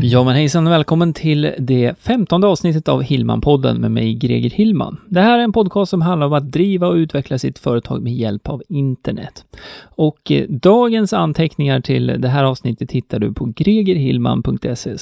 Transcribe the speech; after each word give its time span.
Ja 0.00 0.24
men 0.24 0.34
hejsan 0.34 0.66
och 0.66 0.72
välkommen 0.72 1.12
till 1.12 1.54
det 1.58 1.94
femtonde 1.98 2.46
avsnittet 2.46 2.88
av 2.88 3.02
Hillman-podden 3.02 3.78
med 3.78 3.90
mig 3.90 4.14
Greger 4.14 4.50
Hillman. 4.50 5.00
Det 5.08 5.20
här 5.20 5.38
är 5.38 5.42
en 5.42 5.52
podcast 5.52 5.90
som 5.90 6.02
handlar 6.02 6.26
om 6.26 6.32
att 6.32 6.52
driva 6.52 6.88
och 6.88 6.94
utveckla 6.94 7.38
sitt 7.38 7.58
företag 7.58 8.02
med 8.02 8.12
hjälp 8.12 8.48
av 8.48 8.62
internet. 8.68 9.44
Och 9.80 10.30
eh, 10.30 10.48
dagens 10.48 11.12
anteckningar 11.12 11.80
till 11.80 12.06
det 12.06 12.28
här 12.28 12.44
avsnittet 12.44 12.92
hittar 12.92 13.18
du 13.18 13.32
på 13.32 13.52
gregerhillman.se 13.56 14.96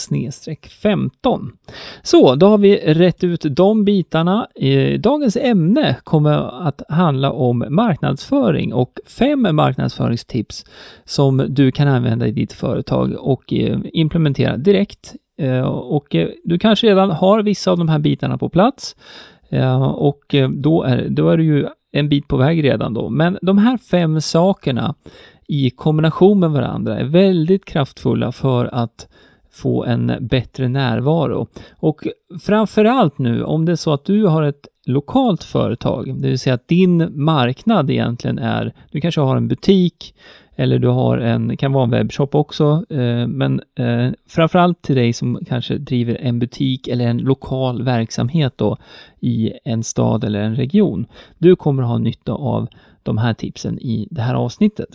15. 0.83 1.53
Så, 2.03 2.35
då 2.35 2.47
har 2.49 2.59
vi 2.59 2.77
rätt 2.77 3.25
ut 3.25 3.47
de 3.51 3.85
bitarna. 3.85 4.47
Eh, 4.55 5.01
dagens 5.01 5.37
ämne 5.37 5.97
kommer 6.05 6.67
att 6.69 6.83
handla 6.89 7.33
om 7.33 7.65
marknadsföring 7.69 8.73
och 8.73 8.99
fem 9.07 9.49
marknadsföringstips 9.53 10.65
som 11.05 11.47
du 11.49 11.73
kan 11.73 11.89
använda 11.89 12.27
i 12.27 12.33
ditt 12.33 12.53
företag 12.53 13.13
och 13.19 13.53
eh, 13.53 13.79
implementera 13.93 14.57
direkt 14.57 14.86
direkt. 14.87 15.15
Eh, 15.39 15.67
och 15.67 16.15
eh, 16.15 16.29
du 16.45 16.59
kanske 16.59 16.87
redan 16.87 17.11
har 17.11 17.43
vissa 17.43 17.71
av 17.71 17.79
de 17.79 17.89
här 17.89 17.99
bitarna 17.99 18.39
på 18.39 18.49
plats. 18.49 18.97
Eh, 19.51 19.83
och 19.83 20.35
då 20.51 20.83
är, 20.83 21.09
då 21.09 21.31
är 21.31 21.37
du 21.37 21.45
ju 21.45 21.67
en 21.93 22.09
bit 22.09 22.29
på 22.29 22.37
väg 22.37 22.65
redan 22.65 22.95
då. 22.95 23.09
Men 23.09 23.39
de 23.43 23.59
här 23.59 23.79
fem 23.79 24.21
sakerna 24.21 24.95
i 25.49 25.71
kombination 25.71 26.41
med 26.41 26.51
varandra 26.51 26.99
är 26.99 27.05
väldigt 27.05 27.65
kraftfulla 27.65 28.33
för 28.33 28.75
att 28.75 29.09
få 29.53 29.85
en 29.85 30.13
bättre 30.21 30.69
närvaro. 30.69 31.47
Och 31.79 32.01
framförallt 32.43 33.19
nu 33.19 33.45
om 33.45 33.65
det 33.65 33.73
är 33.73 33.77
så 33.77 33.93
att 33.93 34.05
du 34.05 34.27
har 34.27 34.43
ett 34.43 34.69
lokalt 34.87 35.45
företag, 35.45 36.15
det 36.21 36.29
vill 36.29 36.39
säga 36.39 36.55
att 36.55 36.69
din 36.69 37.25
marknad 37.25 37.91
egentligen 37.91 38.39
är, 38.39 38.73
du 38.91 39.01
kanske 39.01 39.21
har 39.21 39.37
en 39.37 39.49
butik 39.49 40.15
eller 40.57 40.79
du 40.79 40.89
har 40.89 41.19
en, 41.19 41.57
kan 41.57 41.73
vara 41.73 41.85
en 41.85 41.91
webbshop 41.91 42.35
också, 42.35 42.85
eh, 42.91 43.27
men 43.27 43.61
eh, 43.79 44.11
framförallt 44.29 44.83
till 44.83 44.97
dig 44.97 45.13
som 45.13 45.39
kanske 45.49 45.79
driver 45.79 46.15
en 46.21 46.39
butik 46.39 46.89
eller 46.89 47.07
en 47.07 47.19
lokal 47.19 47.83
verksamhet 47.83 48.53
då 48.57 48.77
i 49.21 49.53
en 49.65 49.83
stad 49.83 50.25
eller 50.25 50.41
en 50.41 50.57
region. 50.57 51.07
Du 51.39 51.57
kommer 51.57 51.83
ha 51.83 51.99
nytta 51.99 52.33
av 52.33 52.69
de 53.03 53.19
här 53.19 53.35
tipsen 53.35 53.79
i 53.79 54.09
det 54.11 54.23
här 54.23 54.35
avsnittet. 54.35 54.89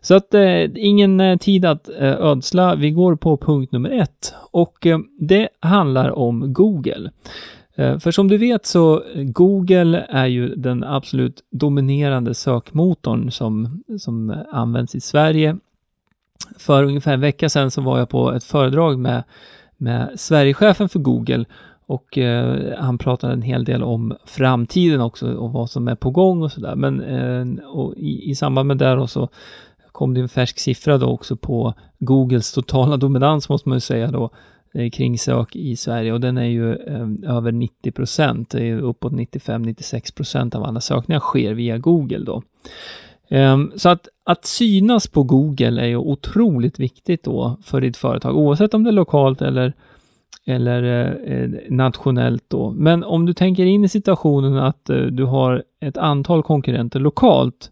Så 0.00 0.14
att 0.14 0.34
eh, 0.34 0.64
ingen 0.76 1.20
eh, 1.20 1.36
tid 1.36 1.64
att 1.64 1.88
eh, 1.88 2.20
ödsla. 2.20 2.74
Vi 2.74 2.90
går 2.90 3.16
på 3.16 3.36
punkt 3.36 3.72
nummer 3.72 3.90
ett 3.90 4.34
och 4.50 4.86
eh, 4.86 4.98
det 5.18 5.48
handlar 5.60 6.10
om 6.10 6.52
Google. 6.52 7.10
Eh, 7.74 7.98
för 7.98 8.10
som 8.10 8.28
du 8.28 8.38
vet 8.38 8.66
så 8.66 9.02
eh, 9.14 9.22
Google 9.22 10.06
är 10.08 10.26
ju 10.26 10.54
den 10.54 10.84
absolut 10.84 11.44
dominerande 11.50 12.34
sökmotorn 12.34 13.30
som, 13.30 13.82
som 13.98 14.44
används 14.52 14.94
i 14.94 15.00
Sverige. 15.00 15.56
För 16.58 16.84
ungefär 16.84 17.14
en 17.14 17.20
vecka 17.20 17.48
sedan 17.48 17.70
så 17.70 17.80
var 17.80 17.98
jag 17.98 18.08
på 18.08 18.32
ett 18.32 18.44
föredrag 18.44 18.98
med, 18.98 19.22
med 19.76 20.10
Sverigechefen 20.16 20.88
för 20.88 20.98
Google 20.98 21.44
och 21.86 22.18
eh, 22.18 22.78
han 22.78 22.98
pratade 22.98 23.32
en 23.32 23.42
hel 23.42 23.64
del 23.64 23.82
om 23.82 24.16
framtiden 24.24 25.00
också 25.00 25.34
och 25.34 25.52
vad 25.52 25.70
som 25.70 25.88
är 25.88 25.94
på 25.94 26.10
gång 26.10 26.42
och 26.42 26.52
sådär. 26.52 26.74
Men 26.76 27.00
eh, 27.00 27.64
och 27.64 27.94
i, 27.96 28.30
i 28.30 28.34
samband 28.34 28.66
med 28.66 28.78
det 28.78 29.08
så 29.08 29.28
kom 29.92 30.14
det 30.14 30.20
en 30.20 30.28
färsk 30.28 30.58
siffra 30.58 30.98
då 30.98 31.06
också 31.06 31.36
på 31.36 31.74
Googles 31.98 32.52
totala 32.52 32.96
dominans 32.96 33.48
måste 33.48 33.68
man 33.68 33.76
ju 33.76 33.80
säga 33.80 34.10
då 34.10 34.30
kringsök 34.72 34.92
kring 34.92 35.18
sök 35.18 35.56
i 35.56 35.76
Sverige 35.76 36.12
och 36.12 36.20
den 36.20 36.38
är 36.38 36.44
ju 36.44 36.74
eh, 36.74 37.36
över 37.36 37.52
90 37.52 37.92
procent, 37.92 38.50
det 38.50 38.68
är 38.68 38.78
uppåt 38.78 39.12
95-96 39.12 40.14
procent 40.14 40.54
av 40.54 40.64
alla 40.64 40.80
sökningar 40.80 41.20
sker 41.20 41.54
via 41.54 41.78
Google 41.78 42.24
då. 42.24 42.42
Ehm, 43.30 43.72
så 43.76 43.88
att, 43.88 44.08
att 44.24 44.44
synas 44.44 45.08
på 45.08 45.22
Google 45.22 45.82
är 45.82 45.86
ju 45.86 45.96
otroligt 45.96 46.80
viktigt 46.80 47.24
då 47.24 47.56
för 47.62 47.80
ditt 47.80 47.96
företag, 47.96 48.36
oavsett 48.36 48.74
om 48.74 48.84
det 48.84 48.90
är 48.90 48.92
lokalt 48.92 49.42
eller, 49.42 49.72
eller 50.46 50.82
eh, 50.82 51.32
eh 51.32 51.50
nationellt 51.68 52.44
då. 52.48 52.70
Men 52.70 53.04
om 53.04 53.26
du 53.26 53.34
tänker 53.34 53.64
in 53.64 53.84
i 53.84 53.88
situationen 53.88 54.56
att 54.56 54.90
eh, 54.90 54.96
du 54.96 55.24
har 55.24 55.62
ett 55.80 55.96
antal 55.96 56.42
konkurrenter 56.42 57.00
lokalt, 57.00 57.70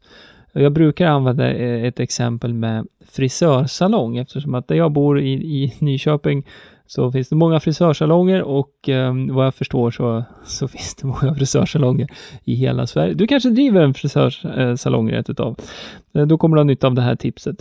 jag 0.53 0.73
brukar 0.73 1.07
använda 1.07 1.55
eh, 1.55 1.85
ett 1.85 2.01
exempel 2.01 2.55
med 2.55 2.87
frisörsalong 3.07 4.17
eftersom 4.17 4.55
att 4.55 4.69
där 4.69 4.75
jag 4.75 4.93
bor 4.93 5.21
i, 5.21 5.33
i 5.33 5.75
Nyköping 5.79 6.47
så 6.87 7.13
finns 7.13 7.29
det 7.29 7.37
många 7.37 7.61
frisörsalonger 7.61 8.43
och 8.43 8.89
eh, 8.89 9.15
vad 9.31 9.47
jag 9.47 9.55
förstår 9.55 9.91
så, 9.91 10.25
så 10.45 10.69
finns 10.69 10.95
det 10.95 11.07
många 11.07 11.35
frisörsalonger 11.35 12.09
i 12.45 12.55
hela 12.55 12.87
Sverige. 12.87 13.15
Du 13.15 13.27
kanske 13.27 13.51
driver 13.51 13.81
en 13.81 13.95
frisörsalong 13.95 15.09
eh, 15.09 15.13
rätt 15.13 15.31
utav. 15.31 15.57
Eh, 16.15 16.27
då 16.27 16.39
kommer 16.39 16.57
du 16.57 16.61
ha 16.61 16.65
nytta 16.65 16.87
av 16.87 16.95
det 16.95 17.03
här 17.03 17.17
tipset. 17.17 17.57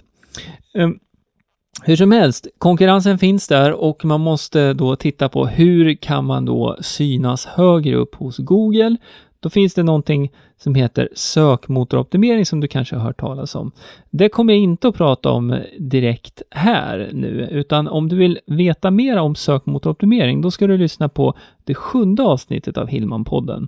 Eh, 0.74 0.90
hur 1.84 1.96
som 1.96 2.12
helst, 2.12 2.48
konkurrensen 2.58 3.18
finns 3.18 3.48
där 3.48 3.72
och 3.74 4.06
man 4.06 4.22
måste 4.22 4.74
då 4.74 4.96
titta 4.96 5.30
på 5.30 5.48
hur 5.48 5.96
kan 5.96 6.26
man 6.26 6.46
då 6.46 6.78
synas 6.82 7.46
högre 7.46 7.96
upp 7.96 8.16
hos 8.16 8.38
Google 8.38 8.98
då 9.40 9.50
finns 9.50 9.74
det 9.74 9.84
någonting 9.84 10.32
som 10.58 10.76
heter 10.76 11.10
sökmotoroptimering 11.14 12.46
som 12.46 12.60
du 12.60 12.68
kanske 12.68 12.96
har 12.96 13.04
hört 13.04 13.20
talas 13.20 13.56
om. 13.56 13.72
Det 14.10 14.30
kommer 14.30 14.54
jag 14.54 14.62
inte 14.62 14.88
att 14.88 14.96
prata 14.96 15.30
om 15.30 15.60
direkt 15.80 16.42
här 16.52 17.10
nu, 17.14 17.48
utan 17.52 17.88
om 17.88 18.10
du 18.10 18.16
vill 18.16 18.40
veta 18.46 18.92
mer 18.92 19.18
om 19.18 19.36
sökmotoroptimering, 19.36 20.42
då 20.42 20.52
ska 20.52 20.68
du 20.68 20.78
lyssna 20.78 21.10
på 21.10 21.34
det 21.64 21.76
sjunde 21.76 22.24
avsnittet 22.24 22.78
av 22.78 22.88
Hillman-podden. 22.88 23.68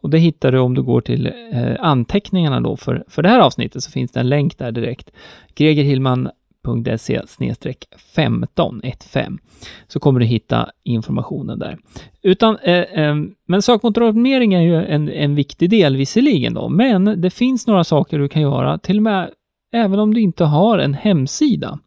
Och 0.00 0.10
det 0.10 0.18
hittar 0.18 0.52
du 0.52 0.58
om 0.58 0.74
du 0.74 0.82
går 0.82 1.00
till 1.00 1.26
eh, 1.26 1.74
anteckningarna 1.78 2.60
då 2.60 2.76
för, 2.76 3.04
för 3.08 3.22
det 3.22 3.28
här 3.28 3.40
avsnittet, 3.40 3.82
så 3.82 3.90
finns 3.90 4.12
det 4.12 4.20
en 4.20 4.28
länk 4.28 4.58
där 4.58 4.72
direkt. 4.72 5.10
Greger 5.54 5.84
Hillman 5.84 6.30
se 6.98 7.22
15 8.14 8.80
15 9.04 9.38
så 9.88 10.00
kommer 10.00 10.20
du 10.20 10.26
hitta 10.26 10.70
informationen 10.84 11.58
där. 11.58 11.78
Utan, 12.22 12.56
eh, 12.62 12.78
eh, 12.78 13.14
men 13.46 13.62
sökmotoroptimering 13.62 14.54
är 14.54 14.62
ju 14.62 14.84
en, 14.84 15.08
en 15.08 15.34
viktig 15.34 15.70
del 15.70 15.96
visserligen 15.96 16.54
då, 16.54 16.68
men 16.68 17.20
det 17.20 17.30
finns 17.30 17.66
några 17.66 17.84
saker 17.84 18.18
du 18.18 18.28
kan 18.28 18.42
göra, 18.42 18.78
till 18.78 18.96
och 18.96 19.02
med 19.02 19.30
även 19.72 19.98
om 19.98 20.14
du 20.14 20.20
inte 20.20 20.44
har 20.44 20.78
en 20.78 20.94
hemsida. 20.94 21.78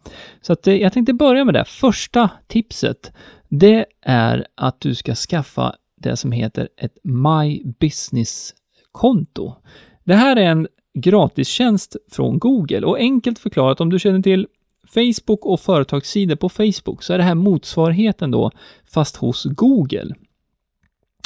Så 0.42 0.54
att, 0.54 0.68
eh, 0.68 0.76
jag 0.76 0.94
tänkte 0.94 1.14
börja 1.14 1.46
med 1.46 1.54
det. 1.54 1.66
Första 1.66 2.30
tipset, 2.48 3.12
det 3.50 3.86
är 4.02 4.48
att 4.56 4.82
du 4.82 4.96
ska 4.96 5.16
skaffa 5.16 5.76
det 6.02 6.18
som 6.18 6.32
heter 6.32 6.70
ett 6.78 6.98
My 7.04 7.64
Business-konto. 7.80 9.56
Det 10.04 10.16
här 10.16 10.36
är 10.36 10.46
en 10.46 10.68
gratistjänst 11.00 11.96
från 12.12 12.40
Google 12.40 12.86
och 12.86 12.98
enkelt 12.98 13.40
förklarat 13.40 13.82
om 13.82 13.90
du 13.90 14.00
känner 14.00 14.22
till 14.22 14.48
Facebook 14.94 15.46
och 15.46 15.60
företagssidor 15.60 16.36
på 16.36 16.50
Facebook 16.50 17.04
så 17.04 17.14
är 17.14 17.18
det 17.18 17.24
här 17.24 17.36
motsvarigheten 17.36 18.32
då, 18.32 18.52
fast 18.94 19.16
hos 19.16 19.44
Google. 19.44 20.16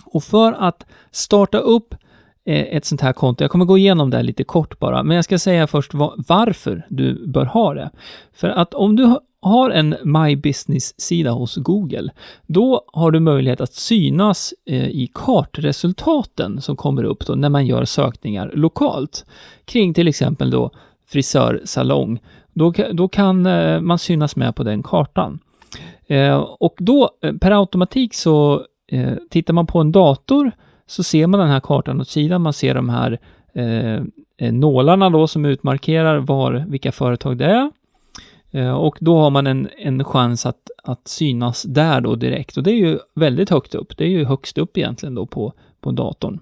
Och 0.05 0.23
för 0.23 0.53
att 0.53 0.85
starta 1.11 1.57
upp 1.57 1.93
eh, 2.45 2.61
ett 2.61 2.85
sånt 2.85 3.01
här 3.01 3.13
konto, 3.13 3.43
jag 3.43 3.51
kommer 3.51 3.65
gå 3.65 3.77
igenom 3.77 4.09
det 4.09 4.23
lite 4.23 4.43
kort 4.43 4.79
bara, 4.79 5.03
men 5.03 5.15
jag 5.15 5.25
ska 5.25 5.39
säga 5.39 5.67
först 5.67 5.91
varför 6.27 6.85
du 6.89 7.27
bör 7.27 7.45
ha 7.45 7.73
det. 7.73 7.91
För 8.33 8.49
att 8.49 8.73
om 8.73 8.95
du 8.95 9.15
har 9.41 9.69
en 9.69 9.95
My 10.03 10.35
Business-sida 10.35 11.31
hos 11.31 11.55
Google, 11.55 12.09
då 12.47 12.85
har 12.93 13.11
du 13.11 13.19
möjlighet 13.19 13.61
att 13.61 13.73
synas 13.73 14.53
eh, 14.65 14.87
i 14.87 15.11
kartresultaten 15.13 16.61
som 16.61 16.75
kommer 16.75 17.03
upp 17.03 17.25
då 17.25 17.35
när 17.35 17.49
man 17.49 17.65
gör 17.65 17.85
sökningar 17.85 18.51
lokalt 18.53 19.25
kring 19.65 19.93
till 19.93 20.07
exempel 20.07 20.51
då 20.51 20.71
frisörsalong 21.07 22.19
då, 22.57 22.73
då 22.93 23.07
kan 23.07 23.45
eh, 23.45 23.81
man 23.81 23.99
synas 23.99 24.35
med 24.35 24.55
på 24.55 24.63
den 24.63 24.83
kartan. 24.83 25.39
Eh, 26.07 26.37
och 26.37 26.75
då 26.77 27.09
eh, 27.21 27.33
per 27.33 27.51
automatik 27.51 28.13
så 28.13 28.65
tittar 29.29 29.53
man 29.53 29.67
på 29.67 29.79
en 29.79 29.91
dator 29.91 30.51
så 30.85 31.03
ser 31.03 31.27
man 31.27 31.39
den 31.39 31.49
här 31.49 31.59
kartan 31.59 32.01
åt 32.01 32.07
sidan. 32.07 32.41
Man 32.41 32.53
ser 32.53 32.75
de 32.75 32.89
här 32.89 33.19
nålarna 34.51 35.09
då 35.09 35.27
som 35.27 35.45
utmarkerar 35.45 36.17
var, 36.17 36.65
vilka 36.67 36.91
företag 36.91 37.37
det 37.37 37.45
är. 37.45 37.71
Och 38.75 38.97
då 38.99 39.17
har 39.17 39.29
man 39.29 39.47
en, 39.47 39.69
en 39.77 40.03
chans 40.03 40.45
att, 40.45 40.69
att 40.83 41.07
synas 41.07 41.63
där 41.63 42.01
då 42.01 42.15
direkt. 42.15 42.57
Och 42.57 42.63
det 42.63 42.71
är 42.71 42.75
ju 42.75 42.99
väldigt 43.15 43.49
högt 43.49 43.75
upp. 43.75 43.97
Det 43.97 44.03
är 44.03 44.09
ju 44.09 44.25
högst 44.25 44.57
upp 44.57 44.77
egentligen 44.77 45.15
då 45.15 45.25
på, 45.25 45.53
på 45.81 45.91
datorn. 45.91 46.39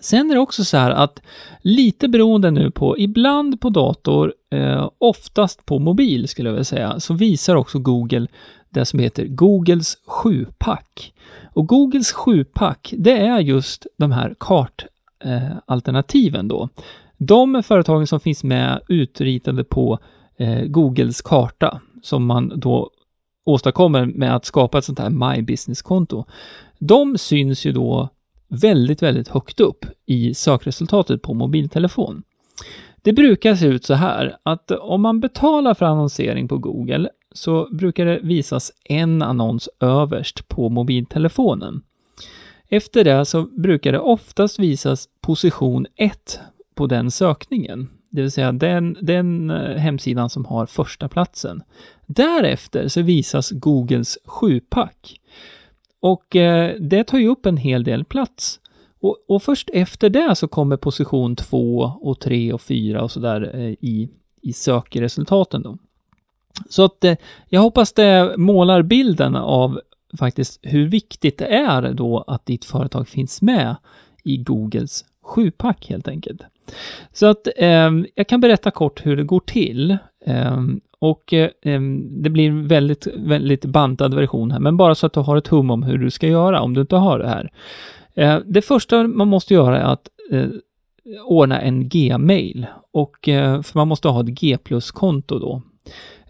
Sen 0.00 0.30
är 0.30 0.34
det 0.34 0.40
också 0.40 0.64
så 0.64 0.76
här 0.76 0.90
att 0.90 1.22
lite 1.60 2.08
beroende 2.08 2.50
nu 2.50 2.70
på, 2.70 2.98
ibland 2.98 3.60
på 3.60 3.70
dator, 3.70 4.34
eh, 4.50 4.90
oftast 4.98 5.66
på 5.66 5.78
mobil 5.78 6.28
skulle 6.28 6.48
jag 6.48 6.54
vilja 6.54 6.64
säga, 6.64 7.00
så 7.00 7.14
visar 7.14 7.54
också 7.54 7.78
Google 7.78 8.26
det 8.70 8.84
som 8.84 8.98
heter 8.98 9.26
Googles 9.26 9.96
7-pack. 10.06 11.12
Och 11.52 11.66
Googles 11.66 12.14
7-pack, 12.14 12.94
det 12.98 13.18
är 13.18 13.38
just 13.38 13.86
de 13.96 14.12
här 14.12 14.34
kartalternativen 14.38 16.46
eh, 16.46 16.48
då. 16.48 16.68
De 17.16 17.62
företagen 17.62 18.06
som 18.06 18.20
finns 18.20 18.44
med 18.44 18.80
utritade 18.88 19.64
på 19.64 19.98
eh, 20.36 20.62
Googles 20.62 21.22
karta 21.22 21.80
som 22.02 22.26
man 22.26 22.52
då 22.56 22.90
åstadkommer 23.44 24.06
med 24.06 24.36
att 24.36 24.44
skapa 24.44 24.78
ett 24.78 24.84
sånt 24.84 24.98
här 24.98 25.10
My 25.10 25.42
Business-konto. 25.42 26.24
De 26.78 27.18
syns 27.18 27.66
ju 27.66 27.72
då 27.72 28.08
väldigt, 28.50 29.02
väldigt 29.02 29.28
högt 29.28 29.60
upp 29.60 29.84
i 30.06 30.34
sökresultatet 30.34 31.22
på 31.22 31.34
mobiltelefon. 31.34 32.22
Det 33.02 33.12
brukar 33.12 33.54
se 33.54 33.66
ut 33.66 33.84
så 33.84 33.94
här 33.94 34.36
att 34.42 34.70
om 34.70 35.02
man 35.02 35.20
betalar 35.20 35.74
för 35.74 35.86
annonsering 35.86 36.48
på 36.48 36.58
Google 36.58 37.08
så 37.32 37.68
brukar 37.74 38.04
det 38.06 38.20
visas 38.22 38.72
en 38.84 39.22
annons 39.22 39.68
överst 39.80 40.48
på 40.48 40.68
mobiltelefonen. 40.68 41.82
Efter 42.68 43.04
det 43.04 43.24
så 43.24 43.42
brukar 43.42 43.92
det 43.92 44.00
oftast 44.00 44.58
visas 44.58 45.08
position 45.20 45.86
1 45.96 46.40
på 46.74 46.86
den 46.86 47.10
sökningen, 47.10 47.88
det 48.10 48.22
vill 48.22 48.30
säga 48.30 48.52
den, 48.52 48.96
den 49.00 49.50
eh, 49.50 49.76
hemsidan 49.76 50.30
som 50.30 50.44
har 50.44 50.66
första 50.66 51.08
platsen. 51.08 51.62
Därefter 52.06 52.88
så 52.88 53.02
visas 53.02 53.50
Googles 53.50 54.18
7-pack. 54.24 55.20
Och 56.00 56.36
eh, 56.36 56.76
det 56.80 57.04
tar 57.04 57.18
ju 57.18 57.28
upp 57.28 57.46
en 57.46 57.56
hel 57.56 57.84
del 57.84 58.04
plats. 58.04 58.60
Och, 59.00 59.16
och, 59.28 59.42
först 59.42 59.70
efter 59.72 60.10
det 60.10 60.34
så 60.34 60.48
kommer 60.48 60.76
position 60.76 61.36
2 61.36 61.92
och 62.00 62.20
3 62.20 62.52
och 62.52 62.62
4 62.62 63.02
och 63.02 63.10
sådär 63.10 63.50
eh, 63.54 63.70
i, 63.80 64.08
i 64.42 64.52
sökresultaten 64.52 65.62
då. 65.62 65.78
Så 66.68 66.84
att 66.84 67.04
eh, 67.04 67.16
jag 67.48 67.60
hoppas 67.60 67.92
det 67.92 68.34
målar 68.36 68.82
bilden 68.82 69.36
av 69.36 69.80
faktiskt 70.18 70.60
hur 70.62 70.88
viktigt 70.88 71.38
det 71.38 71.46
är 71.46 71.92
då 71.92 72.24
att 72.26 72.46
ditt 72.46 72.64
företag 72.64 73.08
finns 73.08 73.42
med 73.42 73.76
i 74.24 74.36
Googles 74.36 75.04
7-pack 75.22 75.86
helt 75.88 76.08
enkelt. 76.08 76.42
Så 77.12 77.26
att 77.26 77.48
eh, 77.56 77.90
jag 78.14 78.28
kan 78.28 78.40
berätta 78.40 78.70
kort 78.70 79.06
hur 79.06 79.16
det 79.16 79.24
går 79.24 79.40
till. 79.40 79.98
Eh, 80.26 80.60
och 81.00 81.32
eh, 81.32 81.50
det 82.22 82.30
blir 82.30 82.50
väldigt, 82.50 83.06
väldigt 83.16 83.64
bantad 83.64 84.14
version 84.14 84.50
här, 84.50 84.60
men 84.60 84.76
bara 84.76 84.94
så 84.94 85.06
att 85.06 85.12
du 85.12 85.20
har 85.20 85.36
ett 85.36 85.48
hum 85.48 85.70
om 85.70 85.82
hur 85.82 85.98
du 85.98 86.10
ska 86.10 86.26
göra 86.26 86.60
om 86.60 86.74
du 86.74 86.80
inte 86.80 86.96
har 86.96 87.18
det 87.18 87.28
här. 87.28 87.50
Eh, 88.14 88.38
det 88.46 88.62
första 88.62 89.08
man 89.08 89.28
måste 89.28 89.54
göra 89.54 89.78
är 89.80 89.92
att 89.92 90.08
eh, 90.30 90.46
ordna 91.24 91.60
en 91.60 91.88
Gmail 91.88 92.66
och 92.92 93.28
eh, 93.28 93.62
för 93.62 93.78
man 93.78 93.88
måste 93.88 94.08
ha 94.08 94.20
ett 94.20 94.26
G 94.26 94.58
plus-konto 94.64 95.38
då. 95.38 95.62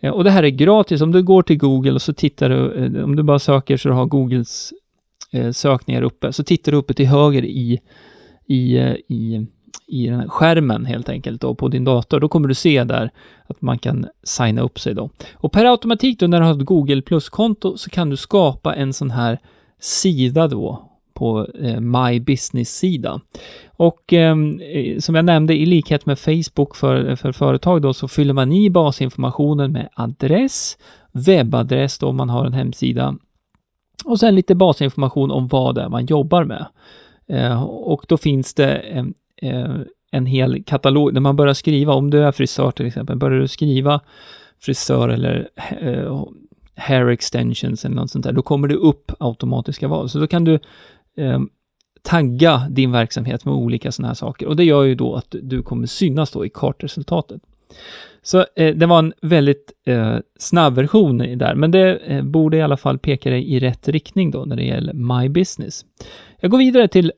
Eh, 0.01 0.13
och 0.13 0.25
det 0.25 0.31
här 0.31 0.43
är 0.43 0.49
gratis. 0.49 1.01
Om 1.01 1.13
du 1.13 1.23
går 1.23 1.43
till 1.43 1.59
Google 1.59 1.93
och 1.93 2.03
så 2.03 2.13
tittar 2.13 2.49
du, 2.49 2.75
eh, 2.75 3.05
om 3.05 3.17
du 3.17 3.23
bara 3.23 3.39
söker 3.39 3.77
så 3.77 3.89
du 3.89 3.95
har 3.95 4.07
Googles 4.07 4.73
eh, 5.33 5.51
sökningar 5.51 6.03
uppe, 6.03 6.33
så 6.33 6.45
tittar 6.45 6.73
du 6.73 6.79
uppe 6.79 6.95
till 6.95 7.07
höger 7.07 7.45
i, 7.45 7.81
i, 8.47 8.79
i, 9.09 9.47
i 9.91 10.07
den 10.07 10.21
här 10.21 10.29
skärmen 10.29 10.85
helt 10.85 11.09
enkelt 11.09 11.41
då 11.41 11.55
på 11.55 11.69
din 11.69 11.85
dator. 11.85 12.21
Då 12.21 12.29
kommer 12.29 12.49
du 12.49 12.55
se 12.55 12.85
där 12.85 13.11
att 13.47 13.63
man 13.63 13.79
kan 13.79 14.07
signa 14.23 14.63
upp 14.63 14.79
sig 14.81 14.95
då. 14.95 15.11
Och 15.35 15.53
per 15.53 15.65
automatik 15.65 16.21
då 16.21 16.27
när 16.27 16.41
du 16.41 16.47
har 16.47 16.53
ett 16.53 16.67
Google 16.67 17.03
Plus-konto 17.03 17.77
så 17.77 17.91
kan 17.91 18.11
du 18.11 18.17
skapa 18.17 18.75
en 18.75 18.93
sån 18.93 19.11
här 19.11 19.39
sida 19.81 20.49
då 20.49 20.91
på 21.15 21.47
eh, 21.61 21.81
My 21.81 22.21
Business-sida. 22.21 23.21
Och 23.67 24.13
eh, 24.13 24.37
som 24.99 25.15
jag 25.15 25.25
nämnde, 25.25 25.55
i 25.55 25.67
likhet 25.67 26.07
med 26.07 26.19
Facebook 26.19 26.77
för, 26.77 27.17
för 27.17 27.33
företag 27.33 27.83
då, 27.83 27.95
så 27.95 28.09
fyller 28.09 28.35
man 28.35 28.53
i 28.53 28.71
basinformationen 28.71 29.73
med 29.73 29.89
adress, 29.95 30.79
webbadress 31.13 31.99
då 31.99 32.09
om 32.09 32.17
man 32.17 32.31
har 32.31 32.47
en 32.47 32.53
hemsida 32.53 33.17
och 34.05 34.21
sen 34.21 34.35
lite 34.35 34.55
basinformation 34.55 35.31
om 35.31 35.49
vad 35.49 35.75
det 35.75 35.83
är 35.83 35.89
man 35.89 36.07
jobbar 36.07 36.45
med. 36.45 36.67
Eh, 37.29 37.63
och 37.63 38.05
då 38.09 38.17
finns 38.17 38.55
det 38.55 39.05
en, 39.41 39.81
eh, 39.81 39.87
en 40.13 40.27
hel 40.27 40.65
katalog, 40.65 41.13
när 41.13 41.21
man 41.21 41.37
börjar 41.37 41.55
skriva, 41.55 41.95
om 41.95 42.11
du 42.11 42.25
är 42.25 42.33
frisör 42.33 42.71
till 42.71 42.87
exempel, 42.87 43.17
börjar 43.17 43.41
du 43.41 43.49
skriva 43.49 44.01
frisör 44.61 45.09
eller 45.09 45.49
eh, 45.81 46.25
hair 46.77 47.07
extensions 47.07 47.85
eller 47.85 47.97
något 47.97 48.11
sånt 48.11 48.25
där, 48.25 48.33
då 48.33 48.43
kommer 48.43 48.69
det 48.69 48.75
upp 48.75 49.13
automatiska 49.19 49.89
val. 49.89 50.09
Så 50.09 50.19
då 50.19 50.27
kan 50.27 50.45
du 50.45 50.55
eh, 51.17 51.41
tagga 52.03 52.67
din 52.71 52.93
verksamhet 52.93 53.45
med 53.45 53.55
olika 53.55 53.93
sådana 53.93 54.09
här 54.09 54.15
saker 54.15 54.47
och 54.47 54.57
det 54.57 54.65
gör 54.65 54.83
ju 54.83 54.95
då 54.95 55.15
att 55.15 55.35
du 55.43 55.63
kommer 55.63 55.87
synas 55.87 56.31
då 56.31 56.47
i 56.47 56.51
kartresultatet. 56.51 57.43
Så 58.23 58.45
eh, 58.57 58.75
det 58.77 58.87
var 58.87 58.99
en 58.99 59.13
väldigt 59.23 59.73
eh, 59.87 60.17
snabb 60.39 60.75
version 60.75 61.19
där, 61.19 61.55
men 61.55 61.71
det 61.71 61.97
eh, 61.97 62.23
borde 62.23 62.57
i 62.57 62.63
alla 62.63 62.77
fall 62.77 62.99
peka 62.99 63.31
dig 63.31 63.53
i 63.53 63.61
rätt 63.61 63.89
riktning 63.89 64.31
då 64.31 64.45
när 64.45 64.57
det 64.57 64.65
gäller 64.65 64.93
My 64.93 65.29
Business. 65.29 65.85
Jag 66.41 66.51
går 66.51 66.59
vidare 66.59 66.89
till 66.89 67.13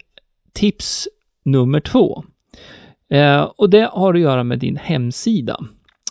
tips 0.53 1.09
nummer 1.43 1.81
två. 1.81 2.25
Eh, 3.09 3.43
och 3.43 3.71
det 3.71 3.91
har 3.93 4.15
att 4.15 4.21
göra 4.21 4.45
med 4.45 4.59
din 4.59 4.77
hemsida. 4.77 5.61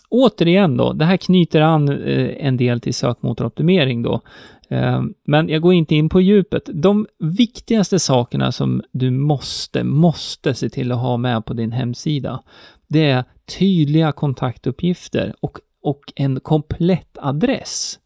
Återigen 0.10 0.78
då, 0.78 0.94
det 0.94 1.06
här 1.06 1.18
knyter 1.18 1.62
an 1.62 1.90
eh, 1.90 2.48
en 2.48 2.58
del 2.58 2.82
till 2.82 2.94
sökmotoroptimering 2.94 4.02
då. 4.02 4.22
Eh, 4.70 5.02
men 5.24 5.50
jag 5.50 5.62
går 5.62 5.74
inte 5.74 5.96
in 5.96 6.10
på 6.10 6.22
djupet. 6.22 6.70
De 6.74 7.08
viktigaste 7.20 8.00
sakerna 8.00 8.52
som 8.52 8.84
du 8.92 9.12
måste, 9.12 9.84
måste 9.84 10.54
se 10.54 10.70
till 10.70 10.92
att 10.92 11.00
ha 11.00 11.18
med 11.18 11.46
på 11.46 11.54
din 11.54 11.72
hemsida, 11.72 12.44
det 12.88 13.06
är 13.06 13.24
tydliga 13.60 14.12
kontaktuppgifter 14.12 15.34
och, 15.40 15.58
och 15.82 16.14
en 16.16 16.40
komplett 16.40 17.18
adress. 17.22 18.00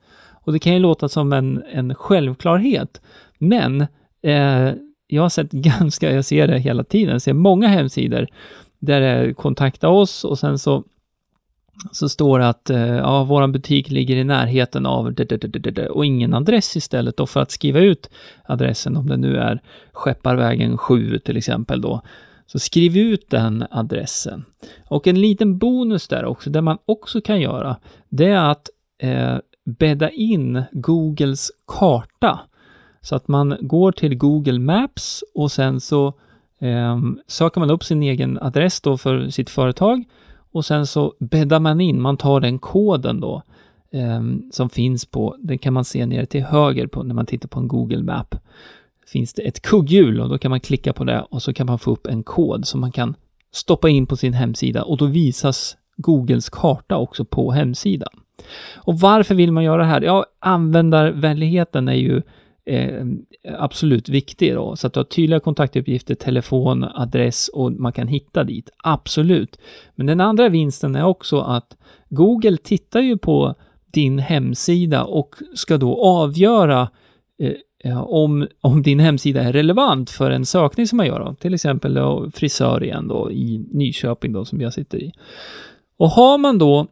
Och 0.45 0.53
det 0.53 0.59
kan 0.59 0.73
ju 0.73 0.79
låta 0.79 1.09
som 1.09 1.33
en, 1.33 1.63
en 1.71 1.95
självklarhet, 1.95 3.01
men 3.37 3.81
eh, 4.21 4.71
jag 5.15 5.21
har 5.21 5.29
sett 5.29 5.51
ganska, 5.51 6.11
jag 6.11 6.25
ser 6.25 6.47
det 6.47 6.59
hela 6.59 6.83
tiden, 6.83 7.11
jag 7.11 7.21
ser 7.21 7.33
många 7.33 7.67
hemsidor 7.67 8.27
där 8.79 9.01
det 9.01 9.07
är 9.07 9.33
kontakta 9.33 9.89
oss 9.89 10.23
och 10.23 10.39
sen 10.39 10.59
så 10.59 10.83
så 11.91 12.09
står 12.09 12.39
det 12.39 12.47
att 12.47 12.69
eh, 12.69 12.95
ja, 12.95 13.23
vår 13.23 13.47
butik 13.47 13.89
ligger 13.89 14.15
i 14.15 14.23
närheten 14.23 14.85
av 14.85 15.15
och 15.89 16.05
ingen 16.05 16.33
adress 16.33 16.75
istället 16.75 17.17
då 17.17 17.25
för 17.25 17.39
att 17.39 17.51
skriva 17.51 17.79
ut 17.79 18.09
adressen 18.45 18.97
om 18.97 19.07
det 19.07 19.17
nu 19.17 19.37
är 19.37 19.61
Skepparvägen 19.93 20.77
7 20.77 21.19
till 21.19 21.37
exempel 21.37 21.81
då. 21.81 22.01
Så 22.47 22.59
skriv 22.59 22.97
ut 22.97 23.29
den 23.29 23.65
adressen. 23.71 24.45
Och 24.87 25.07
en 25.07 25.21
liten 25.21 25.57
bonus 25.57 26.07
där 26.07 26.25
också, 26.25 26.49
där 26.49 26.61
man 26.61 26.77
också 26.85 27.21
kan 27.21 27.41
göra, 27.41 27.75
det 28.09 28.25
är 28.25 28.51
att 28.51 28.69
eh, 29.01 29.37
bädda 29.65 30.09
in 30.09 30.63
Googles 30.71 31.51
karta. 31.67 32.39
Så 33.05 33.15
att 33.15 33.27
man 33.27 33.57
går 33.61 33.91
till 33.91 34.17
Google 34.17 34.59
Maps 34.59 35.23
och 35.33 35.51
sen 35.51 35.79
så 35.79 36.07
eh, 36.59 36.99
söker 37.27 37.59
man 37.59 37.69
upp 37.69 37.83
sin 37.83 38.03
egen 38.03 38.39
adress 38.41 38.81
då 38.81 38.97
för 38.97 39.29
sitt 39.29 39.49
företag 39.49 40.03
och 40.51 40.65
sen 40.65 40.87
så 40.87 41.13
bäddar 41.19 41.59
man 41.59 41.81
in, 41.81 42.01
man 42.01 42.17
tar 42.17 42.39
den 42.39 42.59
koden 42.59 43.19
då 43.19 43.41
eh, 43.91 44.21
som 44.51 44.69
finns 44.69 45.05
på, 45.05 45.35
den 45.39 45.57
kan 45.57 45.73
man 45.73 45.85
se 45.85 46.05
nere 46.05 46.25
till 46.25 46.43
höger 46.43 46.87
på 46.87 47.03
när 47.03 47.15
man 47.15 47.25
tittar 47.25 47.47
på 47.47 47.59
en 47.59 47.67
Google 47.67 48.03
Map. 48.03 48.35
Finns 49.07 49.33
det 49.33 49.41
ett 49.41 49.61
kugghjul 49.61 50.21
och 50.21 50.29
då 50.29 50.37
kan 50.37 50.49
man 50.51 50.59
klicka 50.59 50.93
på 50.93 51.03
det 51.03 51.25
och 51.29 51.41
så 51.41 51.53
kan 51.53 51.67
man 51.67 51.79
få 51.79 51.91
upp 51.91 52.07
en 52.07 52.23
kod 52.23 52.67
som 52.67 52.81
man 52.81 52.91
kan 52.91 53.15
stoppa 53.51 53.89
in 53.89 54.07
på 54.07 54.15
sin 54.15 54.33
hemsida 54.33 54.83
och 54.83 54.97
då 54.97 55.05
visas 55.05 55.77
Googles 55.97 56.49
karta 56.49 56.97
också 56.97 57.25
på 57.25 57.51
hemsidan. 57.51 58.13
Och 58.75 58.99
varför 58.99 59.35
vill 59.35 59.51
man 59.51 59.63
göra 59.63 59.77
det 59.77 59.87
här? 59.87 60.01
Ja, 60.01 60.25
användarvänligheten 60.39 61.87
är 61.87 61.93
ju 61.93 62.21
eh, 62.65 63.05
absolut 63.59 64.09
viktig 64.09 64.53
då, 64.53 64.75
så 64.75 64.87
att 64.87 64.93
du 64.93 64.99
har 64.99 65.05
tydliga 65.05 65.39
kontaktuppgifter, 65.39 66.15
telefon, 66.15 66.83
adress 66.83 67.47
och 67.47 67.71
man 67.71 67.91
kan 67.91 68.07
hitta 68.07 68.43
dit. 68.43 68.69
Absolut. 68.83 69.59
Men 69.95 70.05
den 70.05 70.21
andra 70.21 70.49
vinsten 70.49 70.95
är 70.95 71.05
också 71.05 71.39
att 71.39 71.77
Google 72.09 72.57
tittar 72.57 72.99
ju 72.99 73.17
på 73.17 73.55
din 73.93 74.19
hemsida 74.19 75.03
och 75.03 75.35
ska 75.55 75.77
då 75.77 76.03
avgöra 76.03 76.89
eh, 77.39 77.53
eh 77.83 78.03
om, 78.03 78.47
om 78.61 78.81
din 78.81 78.99
hemsida 78.99 79.41
är 79.43 79.53
relevant 79.53 80.09
för 80.09 80.31
en 80.31 80.45
sökning 80.45 80.87
som 80.87 80.97
man 80.97 81.07
gör, 81.07 81.19
då. 81.19 81.35
till 81.35 81.53
exempel 81.53 81.93
då, 81.93 82.31
frisör 82.33 82.83
igen 82.83 83.07
då 83.07 83.31
i 83.31 83.65
Nyköping 83.71 84.33
då 84.33 84.45
som 84.45 84.61
jag 84.61 84.73
sitter 84.73 84.97
i. 84.97 85.11
Och 85.97 86.09
har 86.09 86.37
man 86.37 86.57
då 86.57 86.87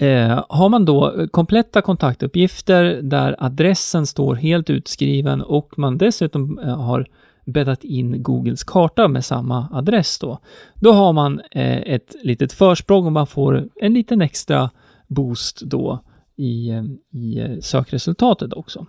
Eh, 0.00 0.44
har 0.48 0.68
man 0.68 0.84
då 0.84 1.26
kompletta 1.30 1.82
kontaktuppgifter 1.82 2.84
där 3.02 3.36
adressen 3.38 4.06
står 4.06 4.34
helt 4.34 4.70
utskriven 4.70 5.42
och 5.42 5.78
man 5.78 5.98
dessutom 5.98 6.58
eh, 6.58 6.80
har 6.80 7.06
bäddat 7.46 7.84
in 7.84 8.22
Googles 8.22 8.64
karta 8.64 9.08
med 9.08 9.24
samma 9.24 9.68
adress 9.72 10.18
då, 10.18 10.38
då 10.74 10.92
har 10.92 11.12
man 11.12 11.40
eh, 11.50 11.76
ett 11.76 12.16
litet 12.22 12.52
försprång 12.52 13.06
och 13.06 13.12
man 13.12 13.26
får 13.26 13.68
en 13.76 13.94
liten 13.94 14.22
extra 14.22 14.70
boost 15.06 15.60
då 15.60 16.00
i, 16.36 16.70
eh, 16.70 16.84
i 17.12 17.38
eh, 17.38 17.58
sökresultatet 17.60 18.52
också. 18.52 18.86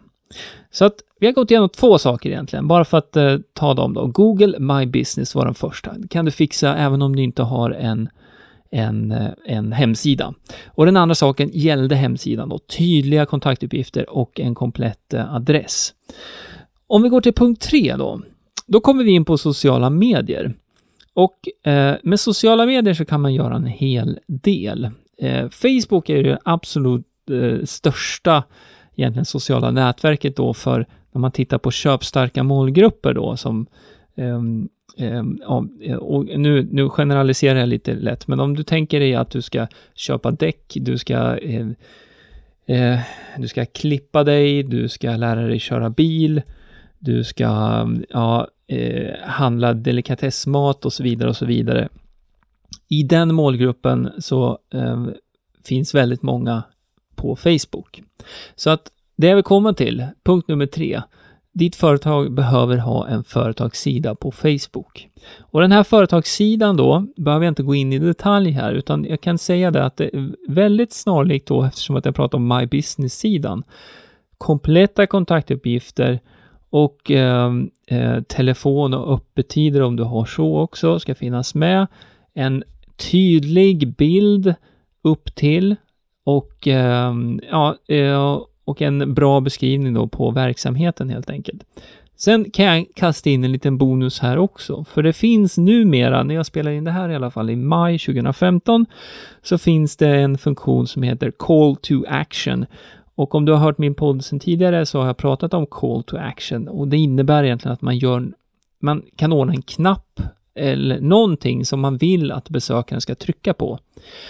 Så 0.71 0.85
att 0.85 0.95
vi 1.19 1.25
har 1.25 1.33
gått 1.33 1.51
igenom 1.51 1.69
två 1.69 1.97
saker 1.97 2.29
egentligen, 2.29 2.67
bara 2.67 2.85
för 2.85 2.97
att 2.97 3.15
eh, 3.15 3.37
ta 3.53 3.73
dem 3.73 3.93
då. 3.93 4.07
Google 4.07 4.59
My 4.59 4.85
Business 4.85 5.35
var 5.35 5.45
den 5.45 5.53
första. 5.53 5.93
Det 5.97 6.07
kan 6.07 6.25
du 6.25 6.31
fixa 6.31 6.75
även 6.75 7.01
om 7.01 7.15
du 7.15 7.23
inte 7.23 7.43
har 7.43 7.71
en 7.71 8.09
en, 8.71 9.11
eh, 9.11 9.31
en 9.45 9.71
hemsida. 9.71 10.33
Och 10.67 10.85
den 10.85 10.97
andra 10.97 11.15
saken 11.15 11.49
gällde 11.53 11.95
hemsidan 11.95 12.49
då, 12.49 12.59
tydliga 12.59 13.25
kontaktuppgifter 13.25 14.09
och 14.09 14.39
en 14.39 14.55
komplett 14.55 15.13
eh, 15.13 15.35
adress. 15.35 15.93
Om 16.87 17.03
vi 17.03 17.09
går 17.09 17.21
till 17.21 17.33
punkt 17.33 17.61
tre 17.61 17.95
då, 17.95 18.21
då 18.67 18.79
kommer 18.79 19.03
vi 19.03 19.11
in 19.11 19.25
på 19.25 19.37
sociala 19.37 19.89
medier. 19.89 20.53
Och 21.13 21.67
eh, 21.71 21.95
med 22.03 22.19
sociala 22.19 22.65
medier 22.65 22.93
så 22.93 23.05
kan 23.05 23.21
man 23.21 23.33
göra 23.33 23.55
en 23.55 23.65
hel 23.65 24.19
del. 24.27 24.89
Eh, 25.17 25.49
Facebook 25.49 26.09
är 26.09 26.23
det 26.23 26.39
absolut 26.45 27.05
eh, 27.31 27.65
största 27.65 28.43
egentligen 28.95 29.25
sociala 29.25 29.71
nätverket 29.71 30.35
då 30.35 30.53
för 30.53 30.85
när 31.11 31.19
man 31.21 31.31
tittar 31.31 31.57
på 31.57 31.71
köpstarka 31.71 32.43
målgrupper 32.43 33.13
då 33.13 33.37
som 33.37 33.67
ehm, 34.15 34.69
um, 34.99 35.41
och 35.99 36.25
nu, 36.25 36.67
nu 36.71 36.89
generaliserar 36.89 37.59
jag 37.59 37.69
lite 37.69 37.93
lätt, 37.93 38.27
men 38.27 38.39
om 38.39 38.55
du 38.55 38.63
tänker 38.63 38.99
dig 38.99 39.15
att 39.15 39.31
du 39.31 39.41
ska 39.41 39.67
köpa 39.95 40.31
däck, 40.31 40.73
du 40.75 40.97
ska 40.97 41.37
eh, 41.37 41.67
eh, 42.65 42.99
du 43.37 43.47
ska 43.47 43.65
klippa 43.65 44.23
dig, 44.23 44.63
du 44.63 44.89
ska 44.89 45.15
lära 45.15 45.41
dig 45.47 45.59
köra 45.59 45.89
bil, 45.89 46.41
du 46.99 47.23
ska 47.23 47.45
ja, 48.09 48.47
eh, 48.67 49.13
handla 49.23 49.73
delikatessmat 49.73 50.85
och 50.85 50.93
så 50.93 51.03
vidare 51.03 51.29
och 51.29 51.35
så 51.35 51.45
vidare. 51.45 51.89
I 52.87 53.03
den 53.03 53.35
målgruppen 53.35 54.09
så 54.19 54.59
eh, 54.73 55.05
finns 55.65 55.95
väldigt 55.95 56.21
många 56.21 56.63
på 57.15 57.35
Facebook. 57.35 58.01
Så 58.55 58.69
att 58.69 58.91
det 59.15 59.35
vi 59.35 59.43
kommer 59.43 59.73
till, 59.73 60.07
punkt 60.23 60.47
nummer 60.47 60.65
tre. 60.65 61.01
Ditt 61.53 61.75
företag 61.75 62.33
behöver 62.33 62.77
ha 62.77 63.07
en 63.07 63.23
företagssida 63.23 64.15
på 64.15 64.31
Facebook. 64.31 65.09
Och 65.39 65.61
den 65.61 65.71
här 65.71 65.83
företagssidan 65.83 66.77
då, 66.77 67.05
behöver 67.17 67.45
jag 67.45 67.51
inte 67.51 67.63
gå 67.63 67.75
in 67.75 67.93
i 67.93 67.99
detalj 67.99 68.51
här, 68.51 68.71
utan 68.71 69.05
jag 69.05 69.21
kan 69.21 69.37
säga 69.37 69.71
det 69.71 69.85
att 69.85 69.97
det 69.97 70.15
är 70.15 70.35
väldigt 70.47 70.93
snarlikt 70.93 71.47
då, 71.47 71.63
eftersom 71.63 71.95
att 71.95 72.05
jag 72.05 72.15
pratar 72.15 72.37
om 72.37 72.47
My 72.47 72.65
Business-sidan. 72.65 73.63
Kompletta 74.37 75.07
kontaktuppgifter 75.07 76.19
och 76.69 77.11
eh, 77.11 77.51
eh, 77.87 78.21
telefon 78.21 78.93
och 78.93 79.13
öppettider 79.13 79.81
om 79.81 79.95
du 79.95 80.03
har 80.03 80.25
så 80.25 80.59
också 80.59 80.99
ska 80.99 81.15
finnas 81.15 81.55
med. 81.55 81.87
En 82.33 82.63
tydlig 83.11 83.95
bild 83.95 84.53
upp 85.01 85.35
till 85.35 85.75
och 86.23 86.67
eh, 86.67 87.13
ja, 87.51 87.75
eh, 87.87 88.39
och 88.69 88.81
en 88.81 89.13
bra 89.13 89.39
beskrivning 89.39 89.93
då 89.93 90.07
på 90.07 90.31
verksamheten 90.31 91.09
helt 91.09 91.29
enkelt. 91.29 91.63
Sen 92.15 92.51
kan 92.51 92.65
jag 92.65 92.85
kasta 92.95 93.29
in 93.29 93.43
en 93.43 93.51
liten 93.51 93.77
bonus 93.77 94.19
här 94.19 94.37
också, 94.37 94.83
för 94.83 95.03
det 95.03 95.13
finns 95.13 95.57
numera, 95.57 96.23
när 96.23 96.35
jag 96.35 96.45
spelar 96.45 96.71
in 96.71 96.83
det 96.83 96.91
här 96.91 97.09
i 97.09 97.15
alla 97.15 97.31
fall, 97.31 97.49
i 97.49 97.55
maj 97.55 97.99
2015, 97.99 98.85
så 99.41 99.57
finns 99.57 99.97
det 99.97 100.09
en 100.09 100.37
funktion 100.37 100.87
som 100.87 101.03
heter 101.03 101.31
Call 101.31 101.75
to 101.75 102.03
Action. 102.07 102.65
Och 103.15 103.35
om 103.35 103.45
du 103.45 103.51
har 103.51 103.59
hört 103.59 103.77
min 103.77 103.95
podd 103.95 104.25
sedan 104.25 104.39
tidigare 104.39 104.85
så 104.85 104.99
har 104.99 105.07
jag 105.07 105.17
pratat 105.17 105.53
om 105.53 105.65
Call 105.65 106.03
to 106.03 106.17
Action 106.17 106.67
och 106.67 106.87
det 106.87 106.97
innebär 106.97 107.43
egentligen 107.43 107.73
att 107.73 107.81
man 107.81 107.97
gör, 107.97 108.31
man 108.81 109.03
kan 109.15 109.33
ordna 109.33 109.53
en 109.53 109.61
knapp 109.61 110.21
eller 110.59 110.99
någonting 110.99 111.65
som 111.65 111.79
man 111.79 111.97
vill 111.97 112.31
att 112.31 112.49
besökaren 112.49 113.01
ska 113.01 113.15
trycka 113.15 113.53
på. 113.53 113.79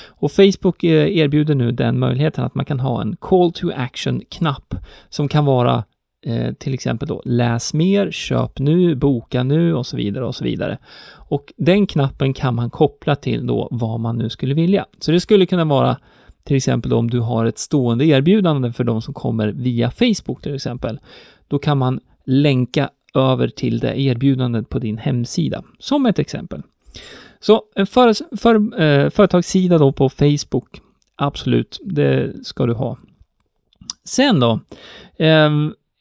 Och 0.08 0.32
Facebook 0.32 0.84
eh, 0.84 1.18
erbjuder 1.18 1.56
nu 1.56 1.72
den 1.72 2.00
möjligheten 2.00 2.44
att 2.44 2.56
man 2.56 2.66
kan 2.66 2.80
ha 2.80 3.02
en 3.02 3.16
Call 3.16 3.52
to 3.52 3.72
Action-knapp 3.76 4.76
som 5.10 5.28
kan 5.28 5.46
vara 5.46 5.84
eh, 6.26 6.54
till 6.54 6.74
exempel 6.74 7.08
då 7.08 7.22
läs 7.26 7.74
mer, 7.74 8.12
köp 8.12 8.60
nu, 8.60 8.96
boka 8.96 9.44
nu 9.44 9.76
och 9.76 9.86
så 9.86 9.98
vidare 9.98 10.26
och 10.26 10.36
så 10.36 10.44
vidare. 10.44 10.78
Och 11.12 11.54
den 11.58 11.88
knappen 11.88 12.34
kan 12.34 12.56
man 12.56 12.70
koppla 12.70 13.16
till 13.16 13.48
då 13.48 13.68
vad 13.72 14.00
man 14.00 14.18
nu 14.18 14.30
skulle 14.30 14.54
vilja. 14.54 14.86
Så 15.00 15.12
det 15.12 15.20
skulle 15.20 15.46
kunna 15.46 15.66
vara 15.66 15.98
till 16.44 16.58
exempel 16.58 16.94
om 16.94 17.10
du 17.10 17.20
har 17.20 17.46
ett 17.46 17.60
stående 17.60 18.06
erbjudande 18.06 18.72
för 18.72 18.84
de 18.84 19.02
som 19.02 19.14
kommer 19.14 19.48
via 19.48 19.92
Facebook 19.92 20.42
till 20.42 20.56
exempel. 20.56 21.00
Då 21.48 21.60
kan 21.60 21.78
man 21.78 22.00
länka 22.26 22.90
över 23.20 23.48
till 23.48 23.80
det 23.80 24.02
erbjudandet 24.02 24.70
på 24.70 24.80
din 24.80 24.98
hemsida, 24.98 25.64
som 25.80 26.06
ett 26.06 26.20
exempel. 26.20 26.64
Så 27.40 27.64
en 27.76 27.88
för, 27.88 28.38
för, 28.38 28.82
eh, 28.82 29.10
företagssida 29.10 29.78
då 29.78 29.92
på 29.92 30.10
Facebook, 30.10 30.82
absolut, 31.16 31.80
det 31.84 32.46
ska 32.46 32.66
du 32.66 32.74
ha. 32.74 32.98
Sen 34.06 34.40
då, 34.40 34.60
eh, 35.18 35.50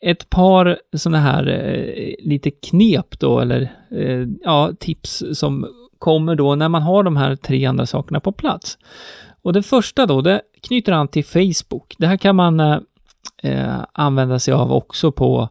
ett 0.01 0.31
par 0.31 0.79
sådana 0.97 1.21
här 1.21 1.49
eh, 1.49 2.15
lite 2.19 2.51
knep 2.51 3.19
då, 3.21 3.41
eller 3.41 3.73
eh, 3.91 4.27
ja, 4.45 4.73
tips 4.81 5.25
som 5.33 5.67
kommer 5.99 6.35
då 6.35 6.55
när 6.55 6.69
man 6.69 6.83
har 6.83 7.03
de 7.03 7.17
här 7.17 7.37
tre 7.37 7.65
andra 7.65 7.87
sakerna 7.87 8.21
på 8.21 8.33
plats. 8.33 8.79
Och 9.43 9.53
det 9.53 9.63
första 9.63 10.07
då, 10.07 10.21
det 10.21 10.43
knyter 10.63 10.93
an 10.93 11.09
till 11.09 11.25
Facebook. 11.25 11.95
Det 11.99 12.07
här 12.07 12.17
kan 12.17 12.37
man 12.37 12.61
eh, 12.61 12.79
eh 13.43 13.85
använda 13.93 14.39
sig 14.39 14.55
av 14.55 14.73
också 14.73 15.13
på, 15.13 15.49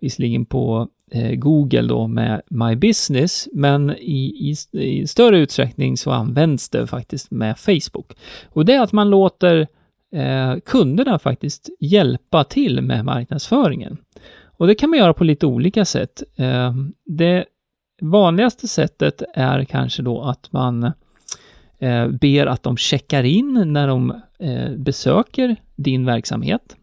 visserligen 0.00 0.44
på 0.44 0.88
Eh, 1.10 1.34
Google 1.34 1.82
då 1.82 2.06
med 2.06 2.42
My 2.48 2.76
Business, 2.76 3.48
men 3.52 3.90
i, 3.90 4.52
i, 4.72 4.78
i, 4.78 5.06
större 5.06 5.38
utsträckning 5.38 5.96
så 5.96 6.10
används 6.10 6.68
det 6.68 6.86
faktiskt 6.86 7.30
med 7.30 7.58
Facebook. 7.58 8.12
Och 8.48 8.64
det 8.64 8.74
är 8.74 8.82
att 8.82 8.92
man 8.92 9.10
låter 9.10 9.66
eh, 10.12 10.56
kunderna 10.64 11.18
faktiskt 11.18 11.68
hjälpa 11.80 12.44
till 12.44 12.82
med 12.82 13.04
marknadsföringen. 13.04 13.96
Och 14.58 14.66
det 14.66 14.74
kan 14.74 14.90
man 14.90 14.98
göra 14.98 15.14
på 15.14 15.24
lite 15.24 15.46
olika 15.46 15.84
sätt. 15.84 16.22
Eh, 16.36 16.74
det 17.04 17.44
vanligaste 18.00 18.68
sättet 18.68 19.22
är 19.34 19.64
kanske 19.64 20.02
då 20.02 20.22
att 20.22 20.52
man 20.52 20.92
eh, 21.78 22.08
ber 22.08 22.46
att 22.46 22.62
de 22.62 22.76
checkar 22.76 23.24
in 23.24 23.72
när 23.72 23.88
de 23.88 24.10
eh, 24.38 24.70
besöker 24.76 25.56
din 25.76 26.06
verksamhet. 26.06 26.76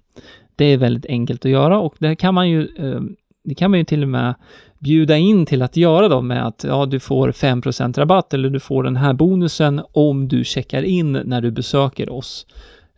Det 0.56 0.66
är 0.66 0.78
väldigt 0.78 1.06
enkelt 1.06 1.46
att 1.46 1.52
göra 1.52 1.80
och 1.80 1.96
det 2.00 2.16
kan 2.16 2.34
man 2.34 2.50
ju 2.50 2.68
eh, 2.78 3.02
det 3.46 3.56
kan 3.56 3.72
man 3.72 3.80
ju 3.80 3.86
till 3.86 4.04
och 4.04 4.10
med 4.10 4.36
bjuda 4.80 5.18
in 5.18 5.46
till 5.46 5.62
att 5.62 5.78
göra 5.78 6.08
då 6.08 6.22
med 6.22 6.48
att 6.48 6.66
ja, 6.68 6.86
du 6.86 7.00
får 7.00 7.32
5% 7.32 8.00
rabatt 8.00 8.34
eller 8.34 8.50
du 8.50 8.60
får 8.60 8.84
den 8.84 8.96
här 8.96 9.14
bonusen 9.14 9.82
om 9.92 10.28
du 10.28 10.44
checkar 10.44 10.84
in 10.84 11.12
när 11.12 11.42
du 11.42 11.52
besöker 11.52 12.10
oss. 12.10 12.46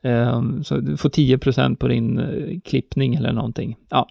Um, 0.01 0.63
så 0.63 0.77
du 0.77 0.97
får 0.97 1.09
10% 1.09 1.75
på 1.75 1.87
din 1.87 2.19
uh, 2.19 2.59
klippning 2.59 3.15
eller 3.15 3.31
någonting. 3.31 3.77
Ja, 3.89 4.07